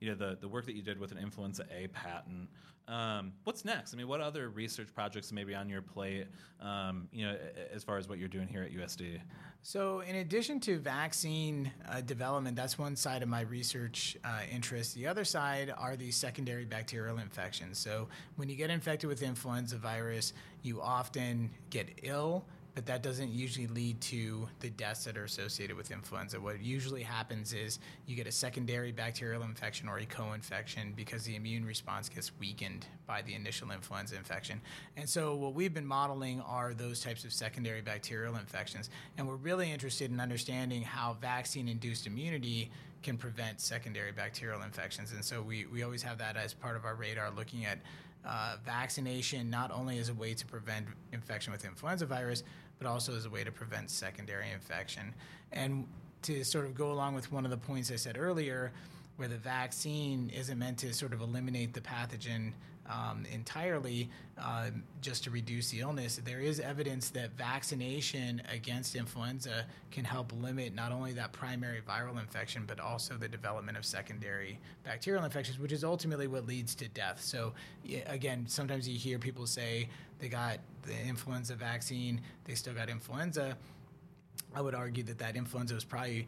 you 0.00 0.08
know 0.08 0.14
the, 0.14 0.38
the 0.40 0.48
work 0.48 0.66
that 0.66 0.74
you 0.74 0.82
did 0.82 0.98
with 0.98 1.12
an 1.12 1.18
influenza 1.18 1.64
A 1.74 1.88
patent. 1.88 2.48
Um, 2.88 3.32
what's 3.44 3.64
next? 3.64 3.94
I 3.94 3.96
mean, 3.96 4.08
what 4.08 4.20
other 4.20 4.48
research 4.48 4.88
projects 4.94 5.30
may 5.30 5.44
be 5.44 5.54
on 5.54 5.68
your 5.68 5.82
plate? 5.82 6.26
Um, 6.60 7.08
you 7.12 7.24
know, 7.24 7.36
as 7.72 7.84
far 7.84 7.98
as 7.98 8.08
what 8.08 8.18
you're 8.18 8.28
doing 8.28 8.48
here 8.48 8.62
at 8.64 8.72
USD. 8.72 9.20
So, 9.62 10.00
in 10.00 10.16
addition 10.16 10.58
to 10.60 10.78
vaccine 10.78 11.70
uh, 11.88 12.00
development, 12.00 12.56
that's 12.56 12.78
one 12.78 12.96
side 12.96 13.22
of 13.22 13.28
my 13.28 13.42
research 13.42 14.16
uh, 14.24 14.40
interest. 14.50 14.94
The 14.94 15.06
other 15.06 15.24
side 15.24 15.72
are 15.76 15.96
these 15.96 16.16
secondary 16.16 16.64
bacterial 16.64 17.18
infections. 17.18 17.78
So, 17.78 18.08
when 18.36 18.48
you 18.48 18.56
get 18.56 18.70
infected 18.70 19.08
with 19.08 19.22
influenza 19.22 19.76
virus, 19.76 20.32
you 20.62 20.80
often 20.80 21.50
get 21.68 22.00
ill 22.02 22.44
but 22.74 22.86
that 22.86 23.02
doesn't 23.02 23.30
usually 23.30 23.66
lead 23.66 24.00
to 24.00 24.48
the 24.60 24.70
deaths 24.70 25.04
that 25.04 25.16
are 25.16 25.24
associated 25.24 25.76
with 25.76 25.90
influenza. 25.90 26.40
What 26.40 26.60
usually 26.60 27.02
happens 27.02 27.52
is 27.52 27.78
you 28.06 28.16
get 28.16 28.26
a 28.26 28.32
secondary 28.32 28.92
bacterial 28.92 29.42
infection 29.42 29.88
or 29.88 29.98
a 29.98 30.06
co 30.06 30.32
infection 30.32 30.92
because 30.96 31.24
the 31.24 31.36
immune 31.36 31.64
response 31.64 32.08
gets 32.08 32.30
weakened 32.38 32.86
by 33.06 33.22
the 33.22 33.34
initial 33.34 33.70
influenza 33.70 34.16
infection. 34.16 34.60
And 34.96 35.08
so, 35.08 35.34
what 35.34 35.54
we've 35.54 35.74
been 35.74 35.86
modeling 35.86 36.40
are 36.42 36.74
those 36.74 37.00
types 37.00 37.24
of 37.24 37.32
secondary 37.32 37.80
bacterial 37.80 38.36
infections. 38.36 38.90
And 39.18 39.26
we're 39.26 39.36
really 39.36 39.70
interested 39.70 40.10
in 40.10 40.20
understanding 40.20 40.82
how 40.82 41.16
vaccine 41.20 41.68
induced 41.68 42.06
immunity 42.06 42.70
can 43.02 43.16
prevent 43.16 43.60
secondary 43.60 44.12
bacterial 44.12 44.62
infections. 44.62 45.12
And 45.12 45.24
so, 45.24 45.42
we, 45.42 45.66
we 45.66 45.82
always 45.82 46.02
have 46.02 46.18
that 46.18 46.36
as 46.36 46.54
part 46.54 46.76
of 46.76 46.84
our 46.84 46.94
radar 46.94 47.30
looking 47.30 47.64
at 47.64 47.78
uh, 48.24 48.56
vaccination 48.64 49.50
not 49.50 49.70
only 49.70 49.98
as 49.98 50.08
a 50.08 50.14
way 50.14 50.34
to 50.34 50.46
prevent 50.46 50.86
infection 51.12 51.52
with 51.52 51.64
influenza 51.64 52.06
virus, 52.06 52.42
but 52.78 52.86
also 52.86 53.14
as 53.14 53.26
a 53.26 53.30
way 53.30 53.44
to 53.44 53.52
prevent 53.52 53.90
secondary 53.90 54.50
infection. 54.50 55.14
And 55.52 55.86
to 56.22 56.44
sort 56.44 56.66
of 56.66 56.74
go 56.74 56.92
along 56.92 57.14
with 57.14 57.32
one 57.32 57.44
of 57.44 57.50
the 57.50 57.56
points 57.56 57.90
I 57.90 57.96
said 57.96 58.16
earlier, 58.18 58.72
where 59.16 59.28
the 59.28 59.36
vaccine 59.36 60.30
isn't 60.30 60.58
meant 60.58 60.78
to 60.78 60.92
sort 60.94 61.12
of 61.12 61.20
eliminate 61.20 61.74
the 61.74 61.80
pathogen 61.80 62.52
um, 62.90 63.24
entirely 63.32 64.10
uh, 64.38 64.70
just 65.00 65.24
to 65.24 65.30
reduce 65.30 65.70
the 65.70 65.80
illness. 65.80 66.20
There 66.24 66.40
is 66.40 66.60
evidence 66.60 67.10
that 67.10 67.36
vaccination 67.36 68.42
against 68.52 68.96
influenza 68.96 69.66
can 69.90 70.04
help 70.04 70.32
limit 70.32 70.74
not 70.74 70.90
only 70.92 71.12
that 71.12 71.32
primary 71.32 71.80
viral 71.80 72.18
infection, 72.18 72.64
but 72.66 72.80
also 72.80 73.14
the 73.14 73.28
development 73.28 73.78
of 73.78 73.84
secondary 73.84 74.58
bacterial 74.84 75.24
infections, 75.24 75.58
which 75.58 75.72
is 75.72 75.84
ultimately 75.84 76.26
what 76.26 76.46
leads 76.46 76.74
to 76.76 76.88
death. 76.88 77.22
So, 77.22 77.52
again, 78.06 78.44
sometimes 78.48 78.88
you 78.88 78.98
hear 78.98 79.18
people 79.18 79.46
say 79.46 79.88
they 80.18 80.28
got 80.28 80.58
the 80.82 80.98
influenza 81.06 81.54
vaccine, 81.54 82.20
they 82.44 82.54
still 82.54 82.74
got 82.74 82.88
influenza. 82.88 83.56
I 84.54 84.60
would 84.60 84.74
argue 84.74 85.04
that 85.04 85.18
that 85.18 85.36
influenza 85.36 85.74
was 85.74 85.84
probably 85.84 86.26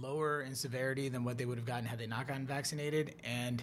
lower 0.00 0.42
in 0.42 0.54
severity 0.54 1.08
than 1.08 1.24
what 1.24 1.38
they 1.38 1.44
would 1.44 1.58
have 1.58 1.66
gotten 1.66 1.84
had 1.84 1.98
they 1.98 2.06
not 2.06 2.28
gotten 2.28 2.46
vaccinated. 2.46 3.16
And 3.24 3.62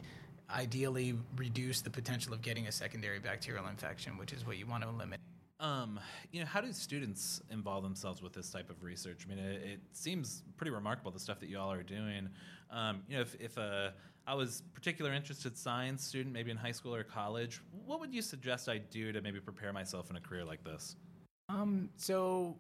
ideally 0.54 1.16
reduce 1.36 1.82
the 1.82 1.90
potential 1.90 2.34
of 2.34 2.42
getting 2.42 2.68
a 2.68 2.72
secondary 2.72 3.20
bacterial 3.20 3.68
infection, 3.68 4.18
which 4.18 4.34
is 4.34 4.46
what 4.46 4.58
you 4.58 4.66
want 4.66 4.84
to 4.84 4.90
eliminate. 4.90 5.20
Um, 5.60 6.00
you 6.32 6.40
know, 6.40 6.48
how 6.48 6.60
do 6.60 6.74
students 6.74 7.42
involve 7.52 7.84
themselves 7.84 8.22
with 8.22 8.34
this 8.34 8.50
type 8.50 8.70
of 8.72 8.82
research? 8.82 9.28
I 9.28 9.36
mean, 9.36 9.40
it, 9.40 9.62
it 9.64 9.80
seems 9.94 10.44
pretty 10.58 10.72
remarkable 10.72 11.12
the 11.12 11.20
stuff 11.20 11.40
that 11.40 11.50
you 11.50 11.60
all 11.60 11.72
are 11.72 11.84
doing. 11.84 12.30
Um, 12.72 13.04
you 13.08 13.16
know, 13.16 13.22
if, 13.22 13.36
if 13.40 13.58
a 13.58 13.94
I 14.28 14.34
was 14.34 14.64
particular 14.74 15.14
interested 15.14 15.58
science 15.58 16.04
student, 16.04 16.34
maybe 16.34 16.52
in 16.52 16.58
high 16.58 16.72
school 16.72 16.94
or 16.94 17.04
college, 17.04 17.62
what 17.86 18.00
would 18.00 18.14
you 18.14 18.22
suggest 18.22 18.70
I 18.70 18.78
do 18.78 19.12
to 19.12 19.22
maybe 19.22 19.40
prepare 19.40 19.74
myself 19.74 20.10
in 20.10 20.16
a 20.16 20.22
career 20.22 20.46
like 20.46 20.64
this? 20.64 20.96
Um, 21.50 21.90
so 21.96 22.56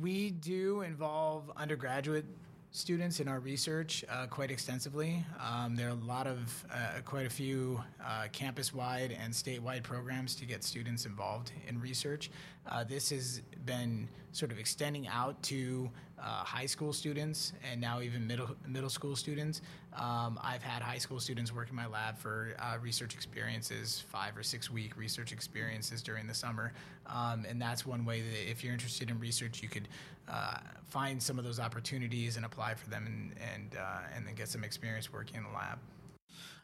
we 0.00 0.30
do 0.30 0.82
involve 0.82 1.50
undergraduate 1.56 2.26
students 2.70 3.20
in 3.20 3.28
our 3.28 3.40
research 3.40 4.04
uh, 4.10 4.26
quite 4.26 4.50
extensively. 4.50 5.24
Um, 5.40 5.74
there 5.74 5.88
are 5.88 5.92
a 5.92 6.06
lot 6.06 6.26
of, 6.26 6.64
uh, 6.72 7.00
quite 7.04 7.26
a 7.26 7.30
few 7.30 7.80
uh, 8.04 8.26
campus 8.32 8.74
wide 8.74 9.16
and 9.22 9.32
statewide 9.32 9.82
programs 9.82 10.34
to 10.36 10.44
get 10.44 10.62
students 10.62 11.06
involved 11.06 11.52
in 11.66 11.80
research. 11.80 12.30
Uh, 12.70 12.84
this 12.84 13.10
has 13.10 13.40
been 13.64 14.08
sort 14.32 14.52
of 14.52 14.58
extending 14.58 15.08
out 15.08 15.42
to 15.44 15.90
uh, 16.20 16.44
high 16.44 16.66
school 16.66 16.92
students 16.92 17.52
and 17.70 17.80
now 17.80 18.00
even 18.00 18.26
middle 18.26 18.48
middle 18.66 18.90
school 18.90 19.16
students. 19.16 19.62
Um, 19.94 20.38
I've 20.42 20.62
had 20.62 20.82
high 20.82 20.98
school 20.98 21.20
students 21.20 21.54
work 21.54 21.70
in 21.70 21.76
my 21.76 21.86
lab 21.86 22.18
for 22.18 22.54
uh, 22.58 22.78
research 22.80 23.14
experiences, 23.14 24.04
five 24.08 24.36
or 24.36 24.42
six 24.42 24.70
week 24.70 24.96
research 24.96 25.32
experiences 25.32 26.02
during 26.02 26.26
the 26.26 26.34
summer, 26.34 26.72
um, 27.06 27.44
and 27.48 27.60
that's 27.60 27.86
one 27.86 28.04
way 28.04 28.20
that 28.20 28.50
if 28.50 28.62
you're 28.62 28.72
interested 28.72 29.10
in 29.10 29.18
research, 29.18 29.62
you 29.62 29.68
could 29.68 29.88
uh, 30.28 30.58
find 30.86 31.22
some 31.22 31.38
of 31.38 31.44
those 31.44 31.60
opportunities 31.60 32.36
and 32.36 32.44
apply 32.44 32.74
for 32.74 32.88
them, 32.90 33.06
and 33.06 33.34
and 33.54 33.76
uh, 33.76 34.14
and 34.14 34.26
then 34.26 34.34
get 34.34 34.48
some 34.48 34.64
experience 34.64 35.12
working 35.12 35.36
in 35.36 35.42
the 35.44 35.50
lab. 35.50 35.78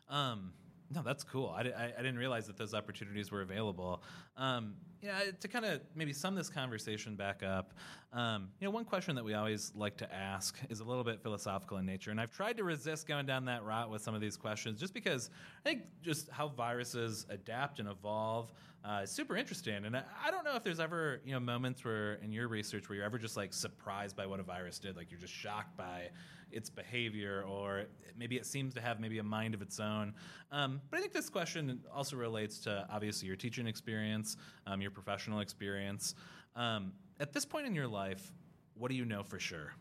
Um, 0.08 0.52
no, 0.94 1.02
that's 1.02 1.24
cool. 1.24 1.54
I, 1.56 1.62
I, 1.62 1.92
I, 1.98 2.02
didn't 2.02 2.18
realize 2.18 2.46
that 2.46 2.56
those 2.56 2.74
opportunities 2.74 3.32
were 3.32 3.40
available. 3.40 4.02
Um, 4.36 4.74
yeah, 5.02 5.20
to 5.40 5.48
kind 5.48 5.64
of 5.64 5.80
maybe 5.94 6.12
sum 6.12 6.34
this 6.34 6.48
conversation 6.48 7.16
back 7.16 7.42
up, 7.42 7.74
um, 8.14 8.50
you 8.60 8.64
know, 8.64 8.70
one 8.70 8.84
question 8.84 9.16
that 9.16 9.24
we 9.24 9.34
always 9.34 9.72
like 9.74 9.96
to 9.96 10.14
ask 10.14 10.56
is 10.70 10.78
a 10.78 10.84
little 10.84 11.02
bit 11.02 11.20
philosophical 11.20 11.78
in 11.78 11.84
nature, 11.84 12.12
and 12.12 12.20
I've 12.20 12.30
tried 12.30 12.56
to 12.58 12.64
resist 12.64 13.08
going 13.08 13.26
down 13.26 13.44
that 13.46 13.64
route 13.64 13.90
with 13.90 14.02
some 14.02 14.14
of 14.14 14.20
these 14.20 14.36
questions, 14.36 14.78
just 14.78 14.94
because 14.94 15.30
I 15.64 15.68
think 15.68 15.82
just 16.00 16.30
how 16.30 16.46
viruses 16.46 17.26
adapt 17.28 17.80
and 17.80 17.88
evolve 17.88 18.52
uh, 18.84 19.00
is 19.02 19.10
super 19.10 19.36
interesting. 19.36 19.84
And 19.84 19.96
I, 19.96 20.04
I 20.24 20.30
don't 20.30 20.44
know 20.44 20.54
if 20.54 20.62
there's 20.62 20.78
ever 20.78 21.22
you 21.24 21.32
know 21.32 21.40
moments 21.40 21.84
where 21.84 22.14
in 22.14 22.30
your 22.30 22.46
research 22.46 22.88
where 22.88 22.94
you're 22.94 23.04
ever 23.04 23.18
just 23.18 23.36
like 23.36 23.52
surprised 23.52 24.14
by 24.14 24.26
what 24.26 24.38
a 24.38 24.44
virus 24.44 24.78
did, 24.78 24.96
like 24.96 25.10
you're 25.10 25.20
just 25.20 25.34
shocked 25.34 25.76
by 25.76 26.10
its 26.52 26.70
behavior, 26.70 27.44
or 27.48 27.86
maybe 28.16 28.36
it 28.36 28.46
seems 28.46 28.74
to 28.74 28.80
have 28.80 29.00
maybe 29.00 29.18
a 29.18 29.24
mind 29.24 29.54
of 29.54 29.62
its 29.62 29.80
own. 29.80 30.14
Um, 30.52 30.80
but 30.88 30.98
I 30.98 31.00
think 31.00 31.12
this 31.12 31.28
question 31.28 31.80
also 31.92 32.14
relates 32.14 32.60
to 32.60 32.86
obviously 32.88 33.26
your 33.26 33.36
teaching 33.36 33.66
experience, 33.66 34.36
um, 34.68 34.80
your 34.80 34.92
professional 34.92 35.40
experience. 35.40 36.14
Um, 36.54 36.92
at 37.20 37.32
this 37.32 37.44
point 37.44 37.66
in 37.66 37.74
your 37.74 37.88
life, 37.88 38.32
what 38.74 38.90
do 38.90 38.96
you 38.96 39.04
know 39.04 39.22
for 39.22 39.38
sure? 39.38 39.72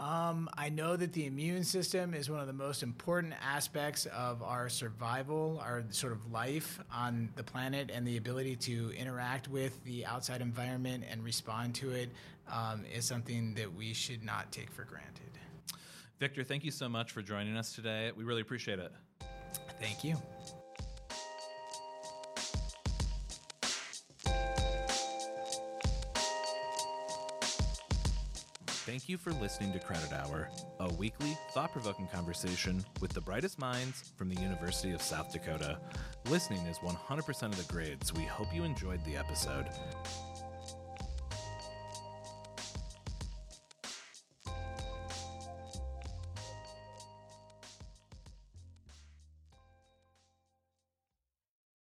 Um, 0.00 0.50
I 0.58 0.70
know 0.70 0.96
that 0.96 1.12
the 1.12 1.24
immune 1.24 1.62
system 1.62 2.14
is 2.14 2.28
one 2.28 2.40
of 2.40 2.48
the 2.48 2.52
most 2.52 2.82
important 2.82 3.32
aspects 3.42 4.06
of 4.06 4.42
our 4.42 4.68
survival, 4.68 5.62
our 5.64 5.84
sort 5.90 6.12
of 6.12 6.32
life 6.32 6.80
on 6.92 7.30
the 7.36 7.44
planet, 7.44 7.90
and 7.94 8.06
the 8.06 8.16
ability 8.16 8.56
to 8.56 8.92
interact 8.98 9.48
with 9.48 9.82
the 9.84 10.04
outside 10.04 10.40
environment 10.40 11.04
and 11.08 11.22
respond 11.22 11.76
to 11.76 11.92
it 11.92 12.10
um, 12.52 12.84
is 12.92 13.04
something 13.04 13.54
that 13.54 13.72
we 13.72 13.94
should 13.94 14.24
not 14.24 14.50
take 14.50 14.70
for 14.70 14.84
granted. 14.84 15.38
Victor, 16.18 16.42
thank 16.42 16.64
you 16.64 16.70
so 16.70 16.88
much 16.88 17.12
for 17.12 17.22
joining 17.22 17.56
us 17.56 17.72
today. 17.72 18.10
We 18.16 18.24
really 18.24 18.42
appreciate 18.42 18.80
it. 18.80 18.92
Thank 19.80 20.04
you. 20.04 20.16
Thank 28.94 29.08
you 29.08 29.18
for 29.18 29.32
listening 29.32 29.72
to 29.72 29.80
Credit 29.80 30.12
Hour, 30.12 30.48
a 30.78 30.94
weekly, 30.94 31.36
thought 31.50 31.72
provoking 31.72 32.06
conversation 32.06 32.84
with 33.00 33.12
the 33.12 33.20
brightest 33.20 33.58
minds 33.58 34.12
from 34.16 34.28
the 34.28 34.40
University 34.40 34.92
of 34.92 35.02
South 35.02 35.32
Dakota. 35.32 35.80
Listening 36.30 36.64
is 36.66 36.78
100% 36.78 37.42
of 37.42 37.56
the 37.56 37.72
grade, 37.72 38.04
so 38.04 38.14
we 38.16 38.22
hope 38.22 38.54
you 38.54 38.62
enjoyed 38.62 39.04
the 39.04 39.16
episode. 39.16 39.66